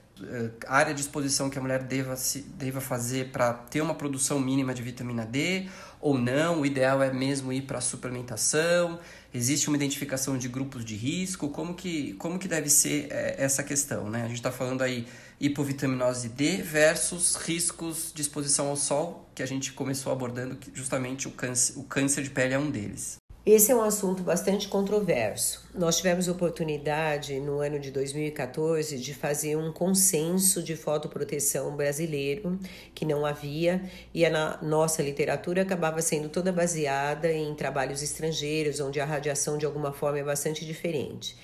área 0.66 0.94
de 0.94 1.00
exposição 1.00 1.50
que 1.50 1.59
a 1.59 1.61
mulher 1.61 1.83
deva, 1.83 2.16
se, 2.16 2.40
deva 2.40 2.81
fazer 2.81 3.31
para 3.31 3.52
ter 3.52 3.81
uma 3.81 3.94
produção 3.94 4.40
mínima 4.40 4.74
de 4.74 4.83
vitamina 4.83 5.24
D 5.24 5.68
ou 6.00 6.18
não? 6.18 6.61
O 6.61 6.66
ideal 6.66 7.02
é 7.02 7.12
mesmo 7.12 7.52
ir 7.52 7.62
para 7.62 7.78
a 7.78 7.81
suplementação? 7.81 8.98
Existe 9.33 9.68
uma 9.68 9.76
identificação 9.76 10.38
de 10.38 10.48
grupos 10.48 10.85
de 10.85 10.96
risco? 10.96 11.48
Como 11.48 11.74
que, 11.74 12.14
como 12.14 12.38
que 12.38 12.48
deve 12.48 12.70
ser 12.70 13.09
é, 13.11 13.37
essa 13.38 13.62
questão? 13.62 14.09
Né? 14.09 14.22
A 14.22 14.28
gente 14.28 14.37
está 14.37 14.50
falando 14.50 14.83
aí 14.83 15.07
hipovitaminose 15.40 16.28
D 16.28 16.62
versus 16.62 17.37
riscos 17.37 18.12
de 18.14 18.22
exposição 18.22 18.68
ao 18.68 18.76
sol, 18.76 19.28
que 19.35 19.42
a 19.42 19.46
gente 19.46 19.72
começou 19.72 20.12
abordando, 20.12 20.57
que 20.57 20.70
justamente 20.74 21.28
o 21.28 21.31
câncer, 21.31 21.78
o 21.78 21.85
câncer 21.85 22.22
de 22.22 22.31
pele 22.31 22.54
é 22.54 22.59
um 22.59 22.70
deles. 22.70 23.18
Esse 23.51 23.73
é 23.73 23.75
um 23.75 23.81
assunto 23.81 24.23
bastante 24.23 24.69
controverso. 24.69 25.67
Nós 25.75 25.97
tivemos 25.97 26.29
oportunidade 26.29 27.41
no 27.41 27.61
ano 27.61 27.79
de 27.79 27.91
2014 27.91 28.99
de 28.99 29.15
fazer 29.15 29.57
um 29.57 29.73
consenso 29.73 30.63
de 30.63 30.77
fotoproteção 30.77 31.75
brasileiro, 31.75 32.59
que 32.95 33.07
não 33.07 33.25
havia, 33.25 33.81
e 34.13 34.27
a 34.27 34.59
nossa 34.61 35.03
literatura 35.03 35.63
acabava 35.63 36.03
sendo 36.03 36.29
toda 36.29 36.53
baseada 36.53 37.33
em 37.33 37.55
trabalhos 37.55 38.03
estrangeiros, 38.03 38.81
onde 38.81 39.01
a 39.01 39.07
radiação 39.07 39.57
de 39.57 39.65
alguma 39.65 39.95
forma 39.95 40.19
é 40.19 40.23
bastante 40.23 40.67
diferente. 40.67 41.35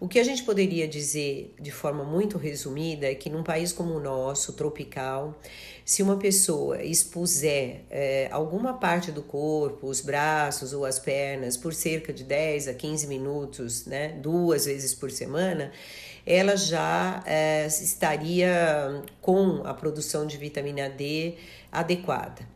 O 0.00 0.08
que 0.08 0.18
a 0.18 0.24
gente 0.24 0.42
poderia 0.42 0.88
dizer 0.88 1.54
de 1.60 1.70
forma 1.70 2.02
muito 2.02 2.36
resumida 2.36 3.06
é 3.06 3.14
que 3.14 3.30
num 3.30 3.44
país 3.44 3.72
como 3.72 3.94
o 3.94 4.00
nosso, 4.00 4.52
tropical, 4.54 5.40
se 5.84 6.02
uma 6.02 6.16
pessoa 6.16 6.82
expuser 6.82 7.82
é, 7.90 8.28
alguma 8.32 8.74
parte 8.74 9.12
do 9.12 9.22
corpo, 9.22 9.86
os 9.86 10.00
braços 10.00 10.72
ou 10.72 10.84
as 10.84 10.98
pernas, 10.98 11.56
por 11.56 11.72
cerca 11.72 12.12
de 12.12 12.24
10 12.24 12.68
a 12.68 12.74
15 12.74 13.06
minutos, 13.06 13.86
né, 13.86 14.08
duas 14.20 14.64
vezes 14.64 14.94
por 14.94 15.10
semana, 15.10 15.70
ela 16.26 16.56
já 16.56 17.22
é, 17.24 17.66
estaria 17.66 19.02
com 19.20 19.62
a 19.64 19.72
produção 19.74 20.26
de 20.26 20.36
vitamina 20.36 20.88
D 20.88 21.34
adequada. 21.70 22.53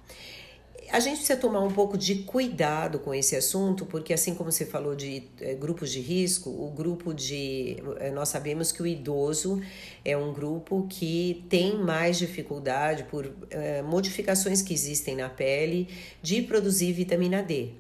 A 0.91 1.01
gente 1.01 1.19
precisa 1.19 1.39
tomar 1.39 1.61
um 1.61 1.71
pouco 1.71 1.99
de 1.99 2.17
cuidado 2.17 2.99
com 2.99 3.15
esse 3.15 3.37
assunto, 3.37 3.85
porque 3.85 4.13
assim 4.13 4.35
como 4.35 4.51
você 4.51 4.65
falou 4.65 4.95
de 4.95 5.25
é, 5.41 5.55
grupos 5.55 5.93
de 5.93 6.01
risco, 6.01 6.51
o 6.51 6.71
grupo 6.71 7.13
de. 7.13 7.77
É, 7.99 8.11
nós 8.11 8.29
sabemos 8.29 8.73
que 8.73 8.83
o 8.83 8.87
idoso 8.87 9.61
é 10.05 10.17
um 10.17 10.33
grupo 10.33 10.87
que 10.89 11.45
tem 11.49 11.77
mais 11.77 12.19
dificuldade 12.19 13.05
por 13.05 13.31
é, 13.51 13.83
modificações 13.83 14.63
que 14.63 14.73
existem 14.73 15.17
na 15.17 15.29
pele 15.29 15.89
de 16.23 16.43
produzir 16.43 16.93
vitamina 16.93 17.43
D. 17.43 17.71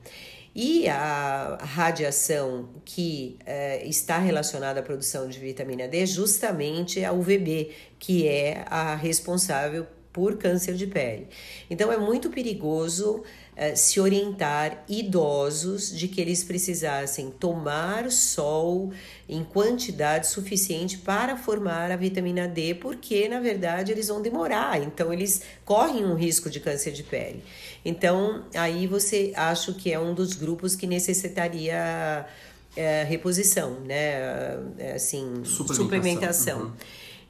E 0.55 0.89
a 0.89 1.59
radiação 1.61 2.71
que 2.85 3.39
está 3.85 4.19
relacionada 4.19 4.81
à 4.81 4.83
produção 4.83 5.29
de 5.29 5.39
vitamina 5.39 5.87
D, 5.87 6.05
justamente 6.05 7.05
a 7.05 7.13
UVB, 7.13 7.71
que 7.97 8.27
é 8.27 8.65
a 8.67 8.97
responsável 8.97 9.87
por 10.19 10.37
câncer 10.37 10.75
de 10.75 10.85
pele. 10.85 11.29
Então 11.71 11.93
é 11.93 11.97
muito 11.97 12.29
perigoso 12.29 13.19
uh, 13.19 13.77
se 13.77 14.01
orientar 14.01 14.83
idosos 14.89 15.97
de 15.97 16.09
que 16.09 16.21
eles 16.21 16.43
precisassem 16.43 17.31
tomar 17.31 18.11
sol 18.11 18.93
em 19.29 19.45
quantidade 19.45 20.27
suficiente 20.27 20.99
para 20.99 21.37
formar 21.37 21.93
a 21.93 21.97
vitamina 21.97 22.49
D, 22.49 22.75
porque 22.75 23.29
na 23.29 23.39
verdade 23.39 23.93
eles 23.93 24.09
vão 24.09 24.21
demorar, 24.21 24.83
então 24.83 25.13
eles 25.13 25.43
correm 25.65 26.05
um 26.05 26.17
risco 26.17 26.51
de 26.51 26.59
câncer 26.59 26.91
de 26.91 27.05
pele. 27.05 27.45
Então 27.85 28.45
aí 28.57 28.89
você 28.89 29.33
acho 29.37 29.75
que 29.75 29.93
é 29.93 30.01
um 30.01 30.15
dos 30.15 30.33
grupos 30.33 30.75
que 30.75 30.87
necessitaria 30.89 32.27
é, 32.75 33.05
reposição, 33.05 33.79
né? 33.83 34.59
É, 34.79 34.95
assim, 34.97 35.45
suplementação. 35.45 35.77
suplementação. 35.77 36.61
Uhum. 36.63 36.73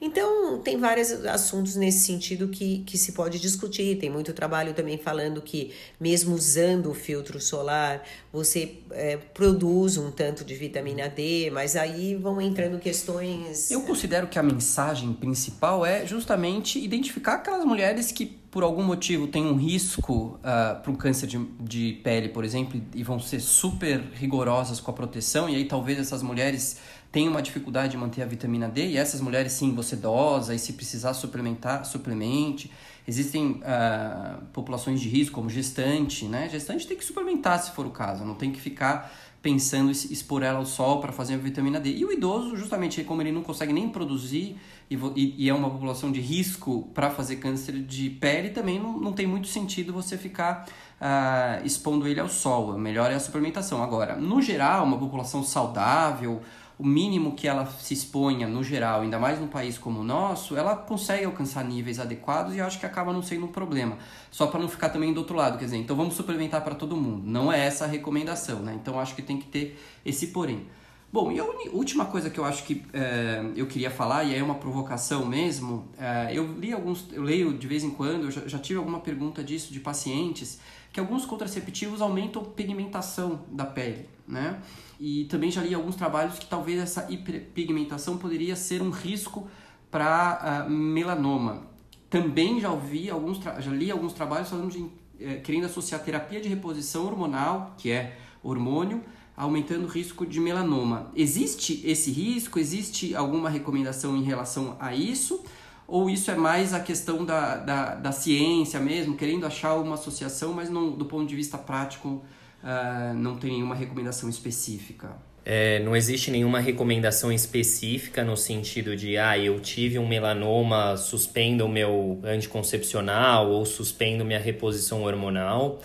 Então, 0.01 0.59
tem 0.59 0.77
vários 0.77 1.11
assuntos 1.25 1.75
nesse 1.75 1.99
sentido 2.05 2.47
que, 2.47 2.79
que 2.85 2.97
se 2.97 3.11
pode 3.11 3.39
discutir. 3.39 3.97
Tem 3.97 4.09
muito 4.09 4.31
trabalho 4.31 4.73
também 4.73 4.97
falando 4.97 5.41
que, 5.41 5.73
mesmo 5.99 6.35
usando 6.35 6.89
o 6.89 6.93
filtro 6.93 7.39
solar, 7.41 8.03
você 8.31 8.77
é, 8.91 9.17
produz 9.17 9.97
um 9.97 10.09
tanto 10.09 10.45
de 10.45 10.55
vitamina 10.55 11.09
D, 11.09 11.49
mas 11.51 11.75
aí 11.75 12.15
vão 12.15 12.39
entrando 12.39 12.79
questões. 12.79 13.69
Eu 13.69 13.81
considero 13.81 14.27
que 14.27 14.39
a 14.39 14.43
mensagem 14.43 15.11
principal 15.11 15.85
é 15.85 16.05
justamente 16.05 16.79
identificar 16.79 17.33
aquelas 17.35 17.65
mulheres 17.65 18.09
que, 18.11 18.25
por 18.25 18.63
algum 18.63 18.83
motivo, 18.83 19.27
têm 19.27 19.45
um 19.45 19.55
risco 19.55 20.13
uh, 20.13 20.39
ah, 20.43 20.79
para 20.81 20.91
um 20.91 20.95
câncer 20.95 21.27
de, 21.27 21.37
de 21.59 21.99
pele, 22.03 22.29
por 22.29 22.45
exemplo, 22.45 22.81
e 22.95 23.03
vão 23.03 23.19
ser 23.19 23.41
super 23.41 23.99
rigorosas 24.13 24.79
com 24.79 24.91
a 24.91 24.93
proteção, 24.93 25.49
e 25.49 25.55
aí 25.55 25.65
talvez 25.65 25.99
essas 25.99 26.23
mulheres 26.23 26.77
tem 27.11 27.27
uma 27.27 27.41
dificuldade 27.41 27.91
de 27.91 27.97
manter 27.97 28.21
a 28.21 28.25
vitamina 28.25 28.67
D 28.67 28.87
e 28.87 28.97
essas 28.97 29.19
mulheres 29.19 29.53
sim 29.53 29.73
você 29.73 29.95
dosa 29.95 30.53
e 30.53 30.59
se 30.59 30.73
precisar 30.73 31.13
suplementar 31.13 31.85
suplemente. 31.85 32.71
Existem 33.07 33.61
uh, 33.63 34.43
populações 34.53 35.01
de 35.01 35.09
risco 35.09 35.35
como 35.35 35.49
gestante 35.49 36.25
né? 36.25 36.47
Gestante 36.49 36.85
tem 36.85 36.95
que 36.95 37.03
suplementar 37.03 37.59
se 37.59 37.71
for 37.71 37.87
o 37.87 37.89
caso. 37.89 38.23
Não 38.23 38.35
tem 38.35 38.51
que 38.51 38.61
ficar 38.61 39.11
pensando 39.41 39.89
em 39.89 39.91
expor 39.91 40.43
ela 40.43 40.59
ao 40.59 40.65
sol 40.65 40.99
para 40.99 41.11
fazer 41.11 41.33
a 41.33 41.37
vitamina 41.37 41.79
D. 41.79 41.95
E 41.95 42.05
o 42.05 42.11
idoso 42.11 42.55
justamente 42.55 43.03
como 43.03 43.21
ele 43.21 43.31
não 43.31 43.41
consegue 43.41 43.73
nem 43.73 43.89
produzir 43.89 44.57
e, 44.89 45.49
é 45.49 45.53
uma 45.53 45.69
população 45.69 46.11
de 46.11 46.19
risco 46.19 46.89
para 46.93 47.09
fazer 47.09 47.37
câncer 47.37 47.79
de 47.81 48.09
pele 48.09 48.49
também 48.49 48.79
não, 48.79 48.99
não 48.99 49.13
tem 49.13 49.25
muito 49.25 49.47
sentido 49.47 49.93
você 49.93 50.17
ficar 50.17 50.67
uh, 50.99 51.65
expondo 51.65 52.07
ele 52.07 52.19
ao 52.19 52.29
sol. 52.29 52.77
Melhor 52.77 53.09
é 53.11 53.15
a 53.15 53.19
suplementação. 53.19 53.81
Agora 53.81 54.15
no 54.15 54.41
geral 54.41 54.83
uma 54.85 54.99
população 54.99 55.43
saudável 55.43 56.41
o 56.79 56.87
mínimo 56.87 57.33
que 57.35 57.45
ela 57.45 57.65
se 57.65 57.93
exponha 57.93 58.47
no 58.47 58.63
geral, 58.63 59.01
ainda 59.01 59.19
mais 59.19 59.37
num 59.37 59.49
país 59.49 59.77
como 59.77 59.99
o 59.99 60.03
nosso, 60.03 60.55
ela 60.55 60.77
consegue 60.77 61.25
alcançar 61.25 61.61
níveis 61.65 61.99
adequados 61.99 62.55
e 62.55 62.61
acho 62.61 62.79
que 62.79 62.85
acaba 62.85 63.11
não 63.11 63.21
sendo 63.21 63.47
um 63.47 63.51
problema. 63.51 63.97
Só 64.31 64.47
para 64.47 64.61
não 64.61 64.69
ficar 64.69 64.87
também 64.87 65.11
do 65.11 65.17
outro 65.17 65.35
lado, 65.35 65.57
quer 65.57 65.65
dizer, 65.65 65.75
então 65.75 65.93
vamos 65.93 66.13
suplementar 66.13 66.63
para 66.63 66.73
todo 66.73 66.95
mundo. 66.95 67.21
Não 67.25 67.51
é 67.51 67.59
essa 67.59 67.83
a 67.83 67.87
recomendação, 67.87 68.61
né? 68.61 68.79
Então 68.81 68.97
acho 68.97 69.13
que 69.13 69.21
tem 69.21 69.37
que 69.37 69.47
ter 69.47 69.77
esse 70.05 70.27
porém. 70.27 70.67
Bom, 71.11 71.31
e 71.33 71.39
a 71.39 71.43
última 71.73 72.05
coisa 72.05 72.29
que 72.29 72.39
eu 72.39 72.45
acho 72.45 72.63
que 72.63 72.85
é, 72.93 73.43
eu 73.57 73.67
queria 73.67 73.91
falar, 73.91 74.23
e 74.23 74.33
é 74.33 74.41
uma 74.41 74.55
provocação 74.55 75.25
mesmo, 75.25 75.85
é, 75.97 76.29
eu 76.31 76.53
li 76.53 76.71
alguns, 76.71 77.07
eu 77.11 77.23
leio 77.23 77.57
de 77.57 77.67
vez 77.67 77.83
em 77.83 77.89
quando, 77.89 78.25
eu 78.25 78.31
já, 78.31 78.47
já 78.47 78.59
tive 78.59 78.77
alguma 78.77 79.01
pergunta 79.01 79.43
disso 79.43 79.73
de 79.73 79.81
pacientes, 79.81 80.59
que 80.93 80.99
alguns 80.99 81.25
contraceptivos 81.25 81.99
aumentam 81.99 82.43
pigmentação 82.43 83.41
da 83.51 83.65
pele, 83.65 84.07
né? 84.25 84.61
E 84.99 85.25
também 85.25 85.49
já 85.49 85.61
li 85.61 85.73
alguns 85.73 85.95
trabalhos 85.95 86.37
que 86.37 86.45
talvez 86.45 86.79
essa 86.79 87.09
hiperpigmentação 87.09 88.17
poderia 88.17 88.55
ser 88.55 88.81
um 88.81 88.89
risco 88.89 89.47
para 89.89 90.65
uh, 90.67 90.69
melanoma. 90.69 91.67
Também 92.09 92.59
já 92.59 92.69
ouvi 92.69 93.09
alguns, 93.09 93.39
já 93.39 93.71
li 93.71 93.89
alguns 93.89 94.13
trabalhos 94.13 94.49
falando 94.49 94.71
de 94.71 94.85
eh, 95.19 95.35
querendo 95.35 95.65
associar 95.65 96.01
terapia 96.01 96.41
de 96.41 96.49
reposição 96.49 97.05
hormonal, 97.05 97.75
que 97.77 97.91
é 97.91 98.17
hormônio, 98.41 99.03
aumentando 99.37 99.85
o 99.85 99.87
risco 99.87 100.25
de 100.25 100.39
melanoma. 100.39 101.11
Existe 101.15 101.81
esse 101.85 102.09
risco? 102.09 102.57
Existe 102.57 103.15
alguma 103.15 103.49
recomendação 103.49 104.17
em 104.17 104.23
relação 104.23 104.75
a 104.79 104.95
isso? 104.95 105.43
Ou 105.87 106.09
isso 106.09 106.31
é 106.31 106.35
mais 106.35 106.73
a 106.73 106.79
questão 106.79 107.25
da, 107.25 107.57
da, 107.57 107.95
da 107.95 108.11
ciência 108.11 108.79
mesmo, 108.79 109.15
querendo 109.15 109.45
achar 109.45 109.75
uma 109.75 109.95
associação, 109.95 110.53
mas 110.53 110.69
não, 110.69 110.91
do 110.91 111.05
ponto 111.05 111.27
de 111.27 111.35
vista 111.35 111.57
prático 111.57 112.23
uh, 112.63 113.13
não 113.15 113.37
tem 113.37 113.51
nenhuma 113.51 113.75
recomendação 113.75 114.29
específica? 114.29 115.15
É, 115.45 115.79
não 115.79 115.95
existe 115.95 116.29
nenhuma 116.29 116.59
recomendação 116.59 117.31
específica 117.31 118.23
no 118.23 118.37
sentido 118.37 118.95
de, 118.95 119.17
ah, 119.17 119.37
eu 119.37 119.59
tive 119.59 119.97
um 119.97 120.07
melanoma, 120.07 120.95
suspendo 120.95 121.65
o 121.65 121.69
meu 121.69 122.19
anticoncepcional 122.23 123.49
ou 123.49 123.65
suspendo 123.65 124.23
minha 124.23 124.39
reposição 124.39 125.03
hormonal. 125.03 125.79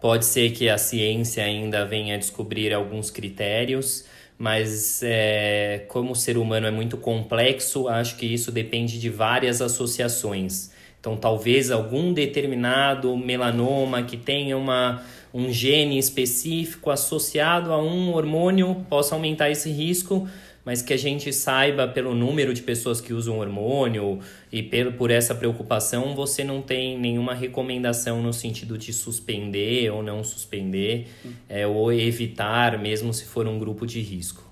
Pode 0.00 0.24
ser 0.24 0.50
que 0.50 0.68
a 0.68 0.76
ciência 0.76 1.44
ainda 1.44 1.84
venha 1.84 2.18
descobrir 2.18 2.74
alguns 2.74 3.10
critérios, 3.10 4.04
mas 4.36 5.00
é, 5.02 5.84
como 5.88 6.12
o 6.12 6.16
ser 6.16 6.36
humano 6.36 6.66
é 6.66 6.70
muito 6.70 6.96
complexo, 6.96 7.88
acho 7.88 8.16
que 8.16 8.26
isso 8.26 8.50
depende 8.50 8.98
de 8.98 9.08
várias 9.08 9.62
associações. 9.62 10.72
Então, 10.98 11.16
talvez 11.16 11.70
algum 11.70 12.12
determinado 12.12 13.16
melanoma 13.16 14.02
que 14.02 14.16
tenha 14.16 14.56
uma 14.56 15.02
um 15.34 15.52
gene 15.52 15.98
específico 15.98 16.92
associado 16.92 17.72
a 17.72 17.82
um 17.82 18.14
hormônio 18.14 18.86
possa 18.88 19.16
aumentar 19.16 19.50
esse 19.50 19.68
risco, 19.68 20.28
mas 20.64 20.80
que 20.80 20.94
a 20.94 20.96
gente 20.96 21.32
saiba 21.32 21.88
pelo 21.88 22.14
número 22.14 22.54
de 22.54 22.62
pessoas 22.62 23.00
que 23.00 23.12
usam 23.12 23.40
hormônio 23.40 24.20
e 24.52 24.62
por 24.96 25.10
essa 25.10 25.34
preocupação, 25.34 26.14
você 26.14 26.44
não 26.44 26.62
tem 26.62 26.96
nenhuma 26.98 27.34
recomendação 27.34 28.22
no 28.22 28.32
sentido 28.32 28.78
de 28.78 28.92
suspender 28.92 29.90
ou 29.90 30.04
não 30.04 30.22
suspender, 30.22 31.08
é, 31.48 31.66
ou 31.66 31.92
evitar, 31.92 32.78
mesmo 32.78 33.12
se 33.12 33.24
for 33.24 33.46
um 33.48 33.58
grupo 33.58 33.84
de 33.84 34.00
risco. 34.00 34.44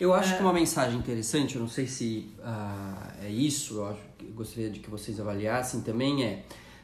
Eu 0.00 0.14
acho 0.14 0.36
que 0.36 0.42
uma 0.42 0.52
mensagem 0.52 0.98
interessante, 0.98 1.56
eu 1.56 1.60
não 1.60 1.68
sei 1.68 1.86
se 1.86 2.28
uh, 2.38 3.24
é 3.24 3.28
isso, 3.28 3.74
eu, 3.74 3.86
acho, 3.86 4.00
eu 4.20 4.32
gostaria 4.32 4.70
de 4.70 4.80
que 4.80 4.90
vocês 4.90 5.20
avaliassem 5.20 5.80
também, 5.82 6.24
é 6.24 6.42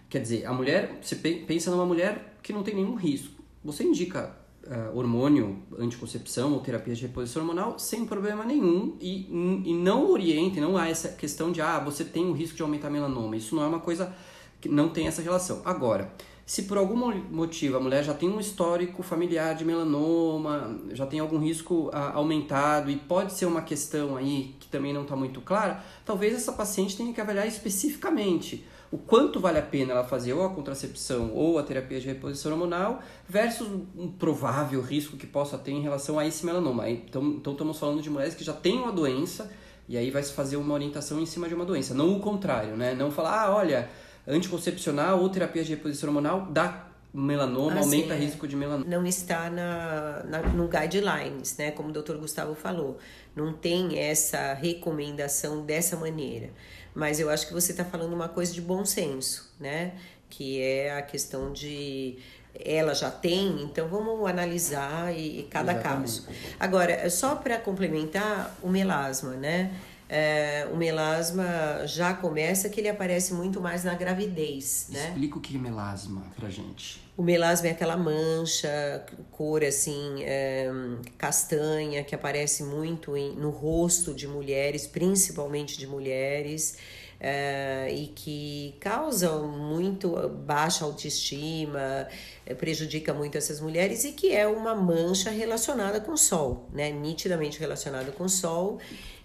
Quer 0.09 0.22
dizer, 0.22 0.46
a 0.46 0.53
mulher, 0.55 0.98
você 1.03 1.16
pensa 1.16 1.70
numa 1.70 1.85
mulher 1.85 2.28
que 2.42 2.53
não 2.53 2.62
tem 2.62 2.74
nenhum 2.74 2.94
risco. 2.94 3.42
Você 3.64 3.85
indica 3.85 4.37
uh, 4.64 4.96
hormônio, 4.96 5.59
anticoncepção 5.79 6.53
ou 6.53 6.61
terapia 6.61 6.94
de 6.94 7.03
reposição 7.03 7.42
hormonal 7.42 7.79
sem 7.79 8.05
problema 8.05 8.44
nenhum 8.44 8.96
e, 9.01 9.27
e 9.64 9.74
não 9.74 10.11
oriente, 10.11 10.61
não 10.61 10.77
há 10.77 10.88
essa 10.88 11.09
questão 11.09 11.51
de, 11.51 11.61
ah, 11.61 11.79
você 11.79 12.05
tem 12.05 12.27
o 12.27 12.33
risco 12.33 12.57
de 12.57 12.62
aumentar 12.62 12.90
melanoma. 12.90 13.37
Isso 13.37 13.55
não 13.55 13.62
é 13.62 13.66
uma 13.66 13.81
coisa 13.81 14.14
que 14.61 14.68
não 14.68 14.88
tem 14.88 15.07
essa 15.07 15.22
relação. 15.22 15.62
Agora, 15.64 16.12
se 16.48 16.62
por 16.62 16.79
algum 16.79 16.96
motivo 17.31 17.77
a 17.77 17.81
mulher 17.81 18.03
já 18.03 18.14
tem 18.14 18.29
um 18.29 18.40
histórico 18.40 19.03
familiar 19.03 19.55
de 19.55 19.66
melanoma, 19.66 20.81
já 20.92 21.07
tem 21.07 21.20
algum 21.20 21.38
risco 21.38 21.88
uh, 21.88 22.14
aumentado 22.14 22.90
e 22.90 22.96
pode 22.96 23.35
ser 23.35 23.46
uma 23.46 23.62
questão 23.62 24.16
aí 24.16 24.55
que 24.59 24.68
também 24.68 24.92
não 24.92 25.03
está 25.03 25.14
muito 25.14 25.40
clara, 25.40 25.85
talvez 26.05 26.35
essa 26.35 26.53
paciente 26.53 26.96
tenha 26.96 27.12
que 27.12 27.20
avaliar 27.20 27.46
especificamente 27.46 28.64
o 28.90 28.96
quanto 28.96 29.38
vale 29.38 29.59
a 29.59 29.62
pena 29.62 29.92
ela 29.92 30.05
fazer 30.05 30.33
ou 30.33 30.44
a 30.44 30.51
contracepção 30.51 31.31
ou 31.35 31.59
a 31.59 31.62
terapia 31.62 32.01
de 32.01 32.07
reposição 32.07 32.53
hormonal 32.53 33.03
versus 33.29 33.68
um 33.96 34.11
provável 34.11 34.81
risco 34.81 35.16
que 35.16 35.27
possa 35.27 35.59
ter 35.59 35.72
em 35.72 35.83
relação 35.83 36.18
a 36.18 36.27
esse 36.27 36.44
melanoma. 36.44 36.88
Então, 36.88 37.22
então 37.22 37.53
estamos 37.53 37.79
falando 37.79 38.01
de 38.01 38.09
mulheres 38.09 38.35
que 38.35 38.44
já 38.44 38.53
têm 38.53 38.79
uma 38.79 38.92
doença 38.92 39.51
e 39.88 39.96
aí 39.96 40.11
vai 40.11 40.22
se 40.22 40.33
fazer 40.33 40.57
uma 40.57 40.74
orientação 40.74 41.20
em 41.20 41.27
cima 41.27 41.48
de 41.48 41.55
uma 41.55 41.64
doença, 41.64 41.94
não 41.94 42.16
o 42.16 42.20
contrário, 42.20 42.77
né? 42.77 42.94
Não 42.94 43.11
falar, 43.11 43.44
ah, 43.44 43.55
olha, 43.55 43.88
anticoncepcional 44.27 45.20
ou 45.20 45.29
terapia 45.29 45.64
de 45.64 45.70
reposição 45.70 46.09
hormonal 46.09 46.46
dá 46.51 46.88
melanoma, 47.12 47.81
assim, 47.81 48.03
aumenta 48.03 48.14
o 48.14 48.18
risco 48.18 48.46
de 48.46 48.55
melanoma. 48.55 48.88
Não 48.88 49.07
está 49.07 49.48
na, 49.48 50.22
na, 50.24 50.42
no 50.42 50.68
guidelines, 50.68 51.57
né? 51.57 51.70
Como 51.70 51.88
o 51.88 51.92
doutor 51.92 52.18
Gustavo 52.18 52.55
falou. 52.55 52.98
Não 53.35 53.53
tem 53.53 53.98
essa 53.98 54.53
recomendação 54.53 55.64
dessa 55.64 55.96
maneira. 55.96 56.51
Mas 56.94 57.20
eu 57.20 57.31
acho 57.31 57.46
que 57.46 57.53
você 57.53 57.72
está 57.72 57.85
falando 57.85 58.12
uma 58.12 58.29
coisa 58.29 58.53
de 58.53 58.61
bom 58.61 58.85
senso, 58.85 59.53
né? 59.59 59.92
Que 60.29 60.61
é 60.61 60.96
a 60.96 61.03
questão 61.03 61.53
de 61.53 62.18
ela 62.64 62.94
já 62.94 63.11
tem, 63.11 63.62
então 63.62 63.88
vamos 63.88 64.29
analisar 64.29 65.14
e, 65.14 65.40
e 65.40 65.42
cada 65.44 65.72
Exatamente. 65.72 66.22
caso. 66.22 66.29
Agora, 66.59 67.09
só 67.11 67.37
para 67.37 67.59
complementar 67.59 68.57
o 68.62 68.68
melasma, 68.68 69.35
né? 69.35 69.72
É, 70.09 70.66
o 70.73 70.77
melasma 70.77 71.87
já 71.87 72.14
começa 72.14 72.68
que 72.68 72.81
ele 72.81 72.88
aparece 72.88 73.35
muito 73.35 73.61
mais 73.61 73.85
na 73.85 73.94
gravidez, 73.94 74.87
né? 74.90 75.09
Explica 75.09 75.38
o 75.38 75.40
que 75.40 75.55
é 75.55 75.59
melasma 75.59 76.25
pra 76.35 76.49
gente. 76.49 77.03
O 77.16 77.23
melasma 77.23 77.68
é 77.68 77.71
aquela 77.73 77.97
mancha, 77.97 79.05
cor 79.33 79.62
assim, 79.64 80.23
é, 80.23 80.71
castanha, 81.18 82.03
que 82.05 82.14
aparece 82.14 82.62
muito 82.62 83.16
em, 83.16 83.35
no 83.35 83.51
rosto 83.51 84.14
de 84.14 84.27
mulheres, 84.27 84.87
principalmente 84.87 85.77
de 85.77 85.87
mulheres, 85.87 86.79
é, 87.21 87.93
e 87.93 88.07
que 88.09 88.75
causa 88.79 89.39
muito 89.39 90.29
baixa 90.29 90.85
autoestima, 90.85 92.07
é, 92.47 92.55
prejudica 92.55 93.13
muito 93.13 93.37
essas 93.37 93.61
mulheres 93.61 94.05
e 94.05 94.13
que 94.13 94.35
é 94.35 94.47
uma 94.47 94.75
mancha 94.75 95.31
relacionada 95.31 96.01
com 96.01 96.13
o 96.13 96.19
sol, 96.19 96.69
né? 96.73 96.91
Nitidamente 96.91 97.59
relacionada 97.59 98.13
com 98.13 98.25
o 98.25 98.29
sol 98.29 98.79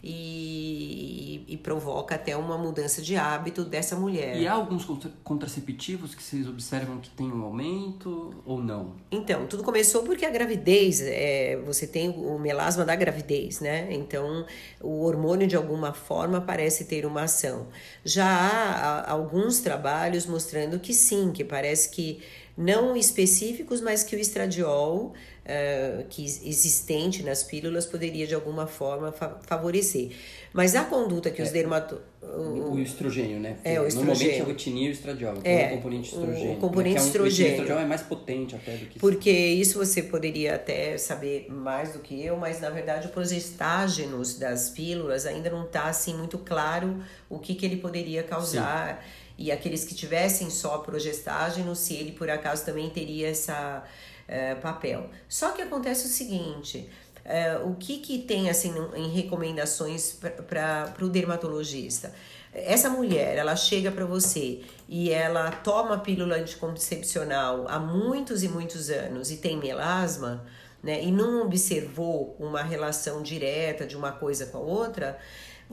e, 0.05 1.45
e, 1.47 1.55
provoca 1.55 2.15
até 2.15 2.35
uma 2.35 2.57
mudança 2.57 3.01
de 3.01 3.15
hábito 3.15 3.63
dessa 3.63 3.95
mulher. 3.95 4.35
E 4.35 4.45
há 4.45 4.51
alguns 4.51 4.85
contraceptivos 5.23 6.13
que 6.13 6.21
vocês 6.21 6.45
observam 6.45 6.99
que 6.99 7.09
tem 7.11 7.31
um 7.31 7.41
aumento 7.41 8.33
ou 8.45 8.61
não? 8.61 8.95
Então, 9.09 9.47
tudo 9.47 9.63
começou 9.63 10.03
porque 10.03 10.25
a 10.25 10.29
gravidez, 10.29 10.99
é, 11.01 11.55
você 11.65 11.87
tem 11.87 12.09
o 12.09 12.37
melasma 12.37 12.83
da 12.83 12.97
gravidez, 12.97 13.61
né? 13.61 13.93
Então, 13.93 14.45
o 14.81 15.05
hormônio 15.05 15.47
de 15.47 15.55
alguma 15.55 15.93
forma 15.93 16.41
parece 16.41 16.83
ter 16.83 17.05
uma 17.05 17.23
ação. 17.23 17.67
Já 18.03 18.27
há 18.27 19.11
alguns 19.11 19.59
trabalhos 19.59 20.25
mostrando 20.25 20.79
que 20.79 20.93
sim, 20.93 21.31
que 21.31 21.43
parece 21.43 21.89
que 21.89 22.21
não 22.55 22.95
específicos, 22.95 23.81
mas 23.81 24.03
que 24.03 24.15
o 24.15 24.19
estradiol 24.19 25.13
uh, 25.43 26.03
que 26.09 26.23
existente 26.23 27.23
nas 27.23 27.43
pílulas 27.43 27.85
poderia 27.85 28.25
de 28.25 28.35
alguma 28.35 28.67
forma 28.67 29.11
fa 29.11 29.39
favorecer. 29.45 30.11
Mas 30.51 30.75
a 30.75 30.83
conduta 30.83 31.31
que 31.31 31.41
é, 31.41 31.45
os 31.45 31.51
dermatólogos. 31.51 32.07
O, 32.21 32.73
o 32.73 32.79
estrogênio, 32.79 33.39
né? 33.39 33.57
é, 33.63 33.81
o 33.81 33.87
estrogênio. 33.87 34.05
Normalmente 34.05 34.39
é 34.39 34.43
o 34.43 34.51
etinil 34.51 34.83
e 34.83 34.89
o 34.89 34.91
estradiol. 34.91 35.33
É, 35.43 35.67
o 35.67 35.75
componente 35.77 36.09
estrogênio. 36.09 36.53
O 36.53 36.57
componente 36.57 36.97
é 36.97 37.01
um, 37.01 37.05
estrogênio. 37.05 37.51
O 37.51 37.55
estradiol 37.55 37.79
é 37.79 37.85
mais 37.85 38.01
potente 38.01 38.55
até 38.55 38.75
do 38.77 38.85
que 38.85 38.99
Porque 38.99 39.31
isso 39.31 39.77
você 39.77 40.03
poderia 40.03 40.55
até 40.55 40.97
saber 40.97 41.47
mais 41.49 41.93
do 41.93 41.99
que 41.99 42.23
eu, 42.23 42.37
mas 42.37 42.61
na 42.61 42.69
verdade 42.69 43.07
o 43.07 43.09
progestágenos 43.09 44.37
das 44.37 44.69
pílulas 44.69 45.25
ainda 45.25 45.49
não 45.49 45.65
está 45.65 45.85
assim 45.85 46.15
muito 46.15 46.37
claro 46.37 47.03
o 47.29 47.39
que, 47.39 47.55
que 47.55 47.65
ele 47.65 47.77
poderia 47.77 48.23
causar. 48.23 49.01
Sim 49.01 49.22
e 49.43 49.51
aqueles 49.51 49.83
que 49.83 49.93
tivessem 49.93 50.49
só 50.49 50.77
progestágeno, 50.77 51.75
se 51.75 51.93
ele 51.95 52.13
por 52.13 52.29
acaso 52.29 52.63
também 52.63 52.89
teria 52.89 53.27
essa 53.27 53.83
uh, 54.29 54.61
papel. 54.61 55.09
Só 55.27 55.51
que 55.51 55.61
acontece 55.61 56.05
o 56.05 56.09
seguinte, 56.09 56.89
uh, 57.25 57.69
o 57.69 57.75
que 57.75 57.97
que 57.97 58.19
tem 58.19 58.49
assim 58.49 58.73
em 58.95 59.09
recomendações 59.09 60.17
para 60.47 60.93
o 61.01 61.09
dermatologista? 61.09 62.15
Essa 62.53 62.89
mulher, 62.89 63.37
ela 63.37 63.53
chega 63.57 63.91
para 63.91 64.05
você 64.05 64.61
e 64.87 65.09
ela 65.09 65.51
toma 65.51 65.97
pílula 65.97 66.37
anticoncepcional 66.37 67.65
há 67.67 67.77
muitos 67.79 68.43
e 68.43 68.47
muitos 68.47 68.89
anos 68.89 69.29
e 69.29 69.37
tem 69.37 69.57
melasma, 69.57 70.45
né, 70.81 71.03
e 71.03 71.11
não 71.11 71.41
observou 71.41 72.33
uma 72.39 72.61
relação 72.61 73.21
direta 73.21 73.85
de 73.85 73.97
uma 73.97 74.13
coisa 74.13 74.45
com 74.45 74.59
a 74.59 74.61
outra, 74.61 75.19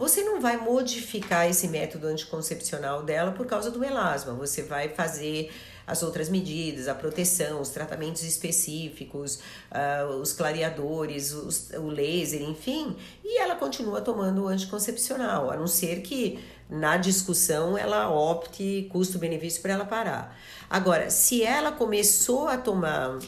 você 0.00 0.22
não 0.22 0.40
vai 0.40 0.56
modificar 0.56 1.46
esse 1.46 1.68
método 1.68 2.06
anticoncepcional 2.06 3.02
dela 3.02 3.32
por 3.32 3.44
causa 3.44 3.70
do 3.70 3.78
melasma. 3.78 4.32
Você 4.32 4.62
vai 4.62 4.88
fazer 4.88 5.52
as 5.86 6.02
outras 6.02 6.30
medidas, 6.30 6.88
a 6.88 6.94
proteção, 6.94 7.60
os 7.60 7.68
tratamentos 7.68 8.22
específicos, 8.22 9.40
uh, 9.70 10.14
os 10.14 10.32
clareadores, 10.32 11.34
os, 11.34 11.68
o 11.72 11.88
laser, 11.88 12.40
enfim, 12.40 12.96
e 13.22 13.38
ela 13.42 13.56
continua 13.56 14.00
tomando 14.00 14.44
o 14.44 14.48
anticoncepcional, 14.48 15.50
a 15.50 15.56
não 15.58 15.66
ser 15.66 16.00
que 16.00 16.42
na 16.70 16.96
discussão 16.96 17.76
ela 17.76 18.08
opte 18.08 18.88
custo-benefício 18.90 19.60
para 19.60 19.74
ela 19.74 19.84
parar. 19.84 20.34
Agora, 20.70 21.10
se 21.10 21.42
ela 21.42 21.72
começou 21.72 22.48
a 22.48 22.56
tomar 22.56 23.18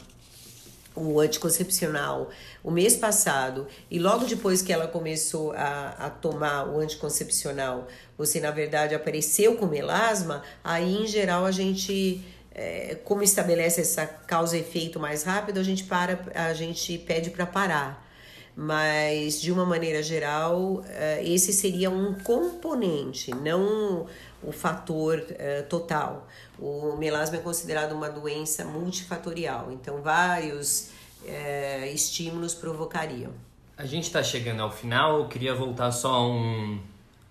o 0.95 1.21
anticoncepcional 1.21 2.31
o 2.63 2.71
mês 2.71 2.97
passado 2.97 3.67
e 3.91 3.99
logo 3.99 4.25
depois 4.25 4.63
que 4.63 4.73
ela 4.73 4.87
começou 4.87 5.53
a, 5.53 5.95
a 5.99 6.11
tomar 6.11 6.69
o 6.69 6.79
anticoncepcional, 6.79 7.89
você 8.17 8.41
na 8.41 8.51
verdade 8.51 8.95
apareceu 8.95 9.57
com 9.57 9.67
melasma, 9.67 10.43
aí 10.63 11.03
em 11.03 11.07
geral 11.07 11.45
a 11.45 11.51
gente 11.51 12.25
é, 12.55 12.97
como 13.05 13.23
estabelece 13.23 13.81
essa 13.81 14.07
causa 14.07 14.57
efeito 14.57 15.01
mais 15.01 15.23
rápido, 15.23 15.59
a 15.59 15.63
gente 15.63 15.85
para, 15.85 16.21
a 16.35 16.53
gente 16.53 16.99
pede 16.99 17.31
para 17.31 17.47
parar. 17.47 18.11
Mas 18.55 19.41
de 19.41 19.51
uma 19.51 19.65
maneira 19.65 20.03
geral, 20.03 20.85
é, 20.87 21.27
esse 21.27 21.55
seria 21.55 21.89
um 21.89 22.13
componente, 22.13 23.31
não 23.35 24.07
o 24.43 24.53
fator 24.53 25.25
é, 25.39 25.63
total. 25.63 26.29
O 26.59 26.95
melasma 26.97 27.37
é 27.37 27.41
considerado 27.41 27.93
uma 27.93 28.11
doença 28.11 28.63
multifatorial, 28.67 29.73
então 29.73 30.03
vários 30.03 30.91
é, 31.27 31.91
estímulos 31.93 32.55
provocariam. 32.55 33.33
A 33.77 33.87
gente 33.87 34.05
está 34.05 34.23
chegando 34.23 34.63
ao 34.63 34.71
final, 34.71 35.19
eu 35.19 35.29
queria 35.29 35.55
voltar 35.55 35.91
só 35.93 36.15
a 36.15 36.27
um, 36.27 36.81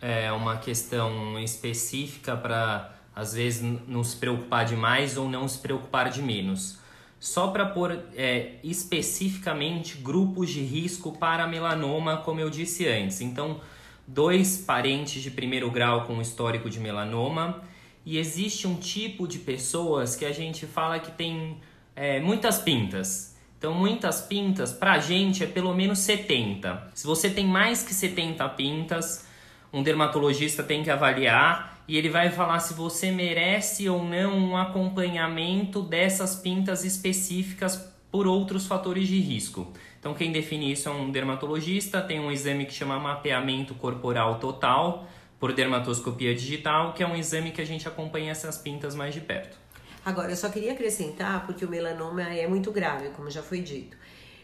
é, 0.01 0.31
uma 0.31 0.57
questão 0.57 1.39
específica 1.39 2.35
para, 2.35 2.93
às 3.15 3.33
vezes, 3.33 3.61
não 3.87 4.03
se 4.03 4.17
preocupar 4.17 4.65
demais 4.65 5.17
ou 5.17 5.29
não 5.29 5.47
se 5.47 5.59
preocupar 5.59 6.09
de 6.09 6.21
menos. 6.21 6.79
Só 7.19 7.49
para 7.49 7.67
pôr 7.67 7.99
é, 8.15 8.55
especificamente 8.63 9.97
grupos 9.97 10.49
de 10.49 10.61
risco 10.61 11.11
para 11.11 11.45
melanoma, 11.45 12.17
como 12.17 12.39
eu 12.39 12.49
disse 12.49 12.87
antes. 12.87 13.21
Então, 13.21 13.61
dois 14.07 14.57
parentes 14.57 15.21
de 15.21 15.29
primeiro 15.29 15.69
grau 15.69 16.05
com 16.05 16.19
histórico 16.19 16.69
de 16.69 16.79
melanoma, 16.79 17.61
e 18.03 18.17
existe 18.17 18.67
um 18.67 18.75
tipo 18.75 19.27
de 19.27 19.37
pessoas 19.37 20.15
que 20.15 20.25
a 20.25 20.31
gente 20.31 20.65
fala 20.65 20.99
que 20.99 21.11
tem 21.11 21.57
é, 21.95 22.19
muitas 22.19 22.57
pintas. 22.57 23.30
Então, 23.61 23.75
muitas 23.75 24.21
pintas, 24.21 24.73
pra 24.73 24.97
gente, 24.97 25.43
é 25.43 25.45
pelo 25.45 25.71
menos 25.71 25.99
70. 25.99 26.89
Se 26.95 27.05
você 27.05 27.29
tem 27.29 27.45
mais 27.45 27.83
que 27.83 27.93
70 27.93 28.49
pintas, 28.49 29.27
um 29.71 29.83
dermatologista 29.83 30.63
tem 30.63 30.81
que 30.81 30.89
avaliar 30.89 31.79
e 31.87 31.95
ele 31.95 32.09
vai 32.09 32.31
falar 32.31 32.57
se 32.57 32.73
você 32.73 33.11
merece 33.11 33.87
ou 33.87 34.03
não 34.03 34.35
um 34.35 34.57
acompanhamento 34.57 35.83
dessas 35.83 36.35
pintas 36.35 36.83
específicas 36.83 37.87
por 38.09 38.25
outros 38.25 38.65
fatores 38.65 39.07
de 39.07 39.19
risco. 39.19 39.71
Então, 39.99 40.15
quem 40.15 40.31
define 40.31 40.71
isso 40.71 40.89
é 40.89 40.91
um 40.91 41.11
dermatologista, 41.11 42.01
tem 42.01 42.19
um 42.19 42.31
exame 42.31 42.65
que 42.65 42.73
chama 42.73 42.99
mapeamento 42.99 43.75
corporal 43.75 44.39
total 44.39 45.07
por 45.39 45.53
dermatoscopia 45.53 46.33
digital, 46.33 46.93
que 46.93 47.03
é 47.03 47.07
um 47.07 47.15
exame 47.15 47.51
que 47.51 47.61
a 47.61 47.65
gente 47.65 47.87
acompanha 47.87 48.31
essas 48.31 48.57
pintas 48.57 48.95
mais 48.95 49.13
de 49.13 49.21
perto. 49.21 49.60
Agora, 50.03 50.31
eu 50.31 50.35
só 50.35 50.49
queria 50.49 50.73
acrescentar, 50.73 51.45
porque 51.45 51.63
o 51.63 51.69
melanoma 51.69 52.23
é 52.23 52.47
muito 52.47 52.71
grave, 52.71 53.09
como 53.09 53.29
já 53.29 53.43
foi 53.43 53.61
dito. 53.61 53.95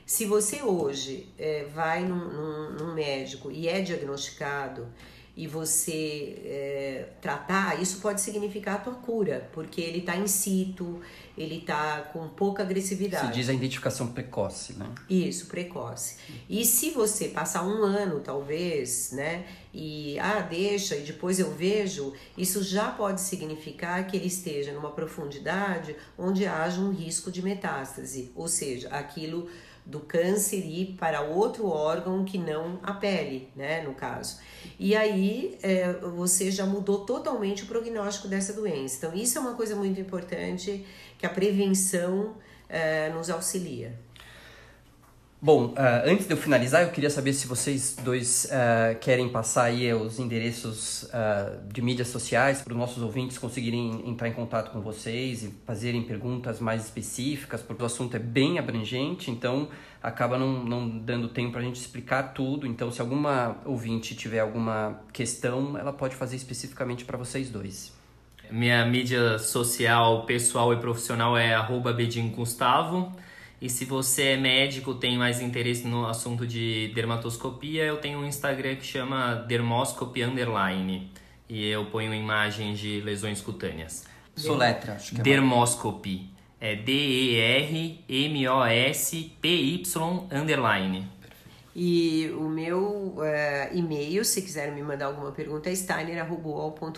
Se 0.06 0.26
você 0.26 0.62
hoje 0.62 1.28
é, 1.38 1.66
vai 1.74 2.06
num, 2.06 2.16
num, 2.16 2.70
num, 2.76 2.94
médico 2.94 3.52
e 3.52 3.68
é 3.68 3.82
diagnosticado 3.82 4.88
e 5.38 5.46
você 5.46 6.42
é, 6.44 7.10
tratar, 7.22 7.80
isso 7.80 8.02
pode 8.02 8.20
significar 8.22 8.78
a 8.78 8.78
tua 8.80 8.96
cura, 8.96 9.48
porque 9.54 9.80
ele 9.80 10.00
está 10.00 10.16
in 10.18 10.26
situ, 10.26 11.00
ele 11.38 11.60
está 11.60 12.10
com 12.12 12.28
pouca 12.28 12.64
agressividade. 12.64 13.28
Se 13.28 13.34
diz 13.34 13.48
a 13.48 13.54
identificação 13.54 14.08
precoce, 14.08 14.74
né? 14.74 14.90
Isso, 15.08 15.46
precoce. 15.46 16.18
E 16.50 16.66
se 16.66 16.90
você 16.90 17.28
passar 17.28 17.64
um 17.64 17.84
ano, 17.84 18.20
talvez, 18.20 19.12
né, 19.12 19.46
e 19.72 20.18
ah, 20.18 20.40
deixa 20.40 20.96
e 20.96 21.02
depois 21.02 21.40
eu 21.40 21.54
vejo, 21.54 22.14
isso 22.36 22.64
já 22.64 22.90
pode 22.90 23.22
significar 23.22 24.08
que 24.08 24.18
ele 24.18 24.26
esteja 24.26 24.74
numa 24.74 24.90
profundidade 24.90 25.96
onde 26.18 26.48
haja 26.48 26.82
um 26.82 26.92
risco 26.92 27.32
de 27.32 27.44
metástase, 27.44 28.32
ou 28.36 28.48
seja, 28.48 28.90
aquilo 28.90 29.48
do 29.86 30.00
câncer 30.00 30.66
ir 30.66 30.98
para 31.00 31.22
outro 31.22 31.68
órgão 31.68 32.26
que 32.26 32.40
não 32.40 32.80
a 32.82 32.94
pele, 32.94 33.50
né, 33.56 33.84
no 33.84 33.94
caso. 33.94 34.40
E 34.80 34.96
aí 34.96 35.58
é, 35.62 35.94
você 35.94 36.52
já 36.52 36.66
mudou 36.66 37.06
totalmente 37.06 37.64
o 37.64 37.66
prognóstico 37.66 38.28
dessa 38.28 38.54
doença. 38.54 38.98
Então, 38.98 39.18
isso 39.18 39.38
é 39.38 39.42
uma 39.42 39.54
coisa 39.54 39.76
muito 39.76 40.00
importante 40.00 40.86
que 41.18 41.26
a 41.26 41.30
prevenção 41.30 42.36
é, 42.70 43.10
nos 43.10 43.30
auxilia. 43.30 43.98
Bom, 45.40 45.68
uh, 45.68 45.76
antes 46.04 46.26
de 46.26 46.34
eu 46.34 46.38
finalizar, 46.38 46.82
eu 46.82 46.90
queria 46.90 47.12
saber 47.12 47.32
se 47.32 47.46
vocês 47.46 47.96
dois 48.04 48.46
uh, 48.46 48.98
querem 49.00 49.30
passar 49.30 49.66
aí 49.66 49.94
os 49.94 50.18
endereços 50.18 51.04
uh, 51.04 51.72
de 51.72 51.80
mídias 51.80 52.08
sociais 52.08 52.64
para 52.64 52.74
os 52.74 52.80
nossos 52.80 53.04
ouvintes 53.04 53.38
conseguirem 53.38 54.02
entrar 54.10 54.28
em 54.28 54.34
contato 54.34 54.72
com 54.72 54.82
vocês 54.82 55.44
e 55.44 55.54
fazerem 55.64 56.02
perguntas 56.02 56.60
mais 56.60 56.86
específicas, 56.86 57.62
porque 57.62 57.84
o 57.84 57.86
assunto 57.86 58.16
é 58.16 58.20
bem 58.20 58.58
abrangente, 58.58 59.30
então 59.30 59.70
acaba 60.02 60.40
não, 60.40 60.64
não 60.64 60.90
dando 60.90 61.30
tempo 61.30 61.52
para 61.52 61.62
a 61.62 61.64
gente 61.64 61.80
explicar 61.80 62.34
tudo. 62.34 62.66
Então, 62.66 62.92
se 62.92 63.00
alguma 63.00 63.58
ouvinte 63.64 64.16
tiver 64.16 64.40
alguma 64.40 65.02
questão, 65.14 65.78
ela 65.78 65.94
pode 65.94 66.16
fazer 66.16 66.36
especificamente 66.36 67.06
para 67.06 67.16
vocês 67.16 67.48
dois. 67.48 67.94
Minha 68.50 68.84
mídia 68.88 69.38
social 69.38 70.26
pessoal 70.26 70.74
e 70.74 70.78
profissional 70.78 71.38
é 71.38 71.54
arroba 71.54 71.96
Gustavo. 72.34 73.14
E 73.60 73.70
se 73.70 73.86
você 73.86 74.30
é 74.30 74.38
médico, 74.38 74.94
tem 74.94 75.18
mais 75.18 75.42
interesse 75.42 75.88
no 75.88 76.06
assunto 76.06 76.46
de 76.46 76.92
dermatoscopia, 76.94 77.84
eu 77.84 77.98
tenho 77.98 78.20
um 78.20 78.26
Instagram 78.26 78.76
que 78.76 78.86
chama 78.86 79.34
Dermoscopy 79.48 80.22
Underline. 80.24 81.10
E 81.50 81.66
eu 81.68 81.86
ponho 81.86 82.14
imagens 82.14 82.78
de 82.78 83.02
lesões 83.02 83.42
cutâneas. 83.42 84.06
Soletra, 84.36 84.94
acho 84.94 85.16
que 85.16 85.22
é 85.22 85.24
Dermoscopy. 85.24 86.30
É 86.60 86.76
D-E-R-M-O-S-P-Y 86.76 87.98
underline. 90.32 91.08
E 91.80 92.34
o 92.36 92.50
meu 92.50 92.80
uh, 92.82 93.22
e-mail, 93.72 94.26
se 94.26 94.42
quiser 94.42 94.72
me 94.72 94.82
mandar 94.82 95.06
alguma 95.06 95.32
pergunta, 95.32 95.70
é 95.70 95.76
steiner.com.br. 95.76 96.98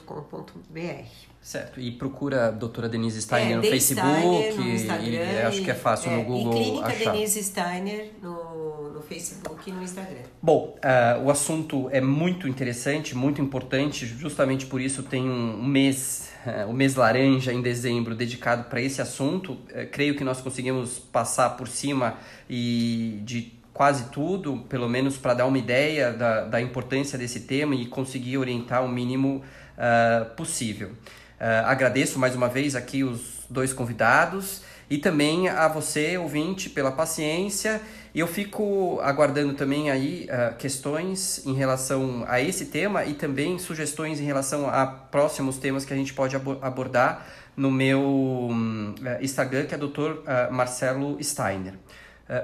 Certo, 1.41 1.81
e 1.81 1.91
procura 1.91 2.47
a 2.47 2.51
doutora 2.51 2.87
Denise 2.87 3.21
Steiner 3.21 3.53
É, 3.53 3.55
no 3.57 3.63
Facebook, 3.63 4.79
Steiner 4.79 4.87
no 4.97 5.33
e- 5.33 5.41
acho 5.41 5.63
que 5.63 5.71
é 5.71 5.75
fácil 5.75 6.11
é, 6.11 6.15
no 6.15 6.23
Google 6.23 6.53
E 6.53 6.63
Clínica 6.63 6.87
achar. 6.87 7.11
Denise 7.11 7.43
Steiner 7.43 8.11
no, 8.21 8.93
no 8.93 9.01
Facebook 9.01 9.69
e 9.69 9.73
no 9.73 9.83
Instagram. 9.83 10.21
Bom, 10.41 10.77
ah, 10.81 11.19
o 11.25 11.29
assunto 11.29 11.89
é 11.91 11.99
muito 11.99 12.47
interessante, 12.47 13.13
muito 13.15 13.41
importante, 13.41 14.05
justamente 14.05 14.65
por 14.65 14.79
isso 14.79 15.03
tem 15.03 15.29
um 15.29 15.61
mês, 15.61 16.29
ah, 16.45 16.65
o 16.67 16.73
mês 16.73 16.95
laranja 16.95 17.51
em 17.51 17.61
dezembro 17.61 18.15
dedicado 18.15 18.69
para 18.69 18.81
esse 18.81 19.01
assunto. 19.01 19.57
Eh, 19.73 19.85
creio 19.85 20.15
que 20.15 20.23
nós 20.23 20.39
conseguimos 20.39 20.99
passar 20.99 21.57
por 21.57 21.67
cima 21.67 22.17
e 22.49 23.19
de 23.23 23.58
quase 23.79 24.09
tudo, 24.09 24.57
pelo 24.67 24.89
menos 24.89 25.15
para 25.15 25.33
dar 25.33 25.45
uma 25.45 25.57
ideia 25.57 26.11
da, 26.11 26.41
da 26.43 26.61
importância 26.61 27.17
desse 27.17 27.39
tema 27.39 27.73
e 27.73 27.85
conseguir 27.85 28.37
orientar 28.37 28.83
o 28.83 28.89
mínimo 28.89 29.41
ah, 29.77 30.27
possível. 30.35 30.91
Ah, 31.39 31.71
agradeço 31.71 32.19
mais 32.19 32.35
uma 32.35 32.49
vez 32.49 32.75
aqui 32.75 33.05
os 33.05 33.45
dois 33.49 33.71
convidados 33.71 34.63
e 34.89 34.97
também 34.97 35.47
a 35.47 35.69
você, 35.69 36.17
ouvinte, 36.17 36.69
pela 36.69 36.91
paciência. 36.91 37.79
Eu 38.13 38.27
fico 38.27 38.99
aguardando 39.01 39.53
também 39.53 39.89
aí 39.89 40.27
ah, 40.29 40.53
questões 40.59 41.45
em 41.45 41.53
relação 41.53 42.25
a 42.27 42.41
esse 42.41 42.65
tema 42.65 43.05
e 43.05 43.13
também 43.13 43.57
sugestões 43.57 44.19
em 44.19 44.25
relação 44.25 44.69
a 44.69 44.85
próximos 44.85 45.55
temas 45.55 45.85
que 45.85 45.93
a 45.93 45.95
gente 45.95 46.13
pode 46.13 46.35
abo- 46.35 46.59
abordar 46.61 47.25
no 47.55 47.71
meu 47.71 48.01
hum, 48.01 48.93
eh, 49.05 49.19
Instagram, 49.21 49.67
que 49.67 49.73
é 49.73 49.77
Dr. 49.77 50.49
Marcelo 50.51 51.17
Steiner. 51.23 51.75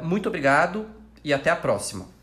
Muito 0.02 0.30
obrigado 0.30 1.04
e 1.26 1.34
até 1.34 1.50
a 1.50 1.56
próxima. 1.56 2.16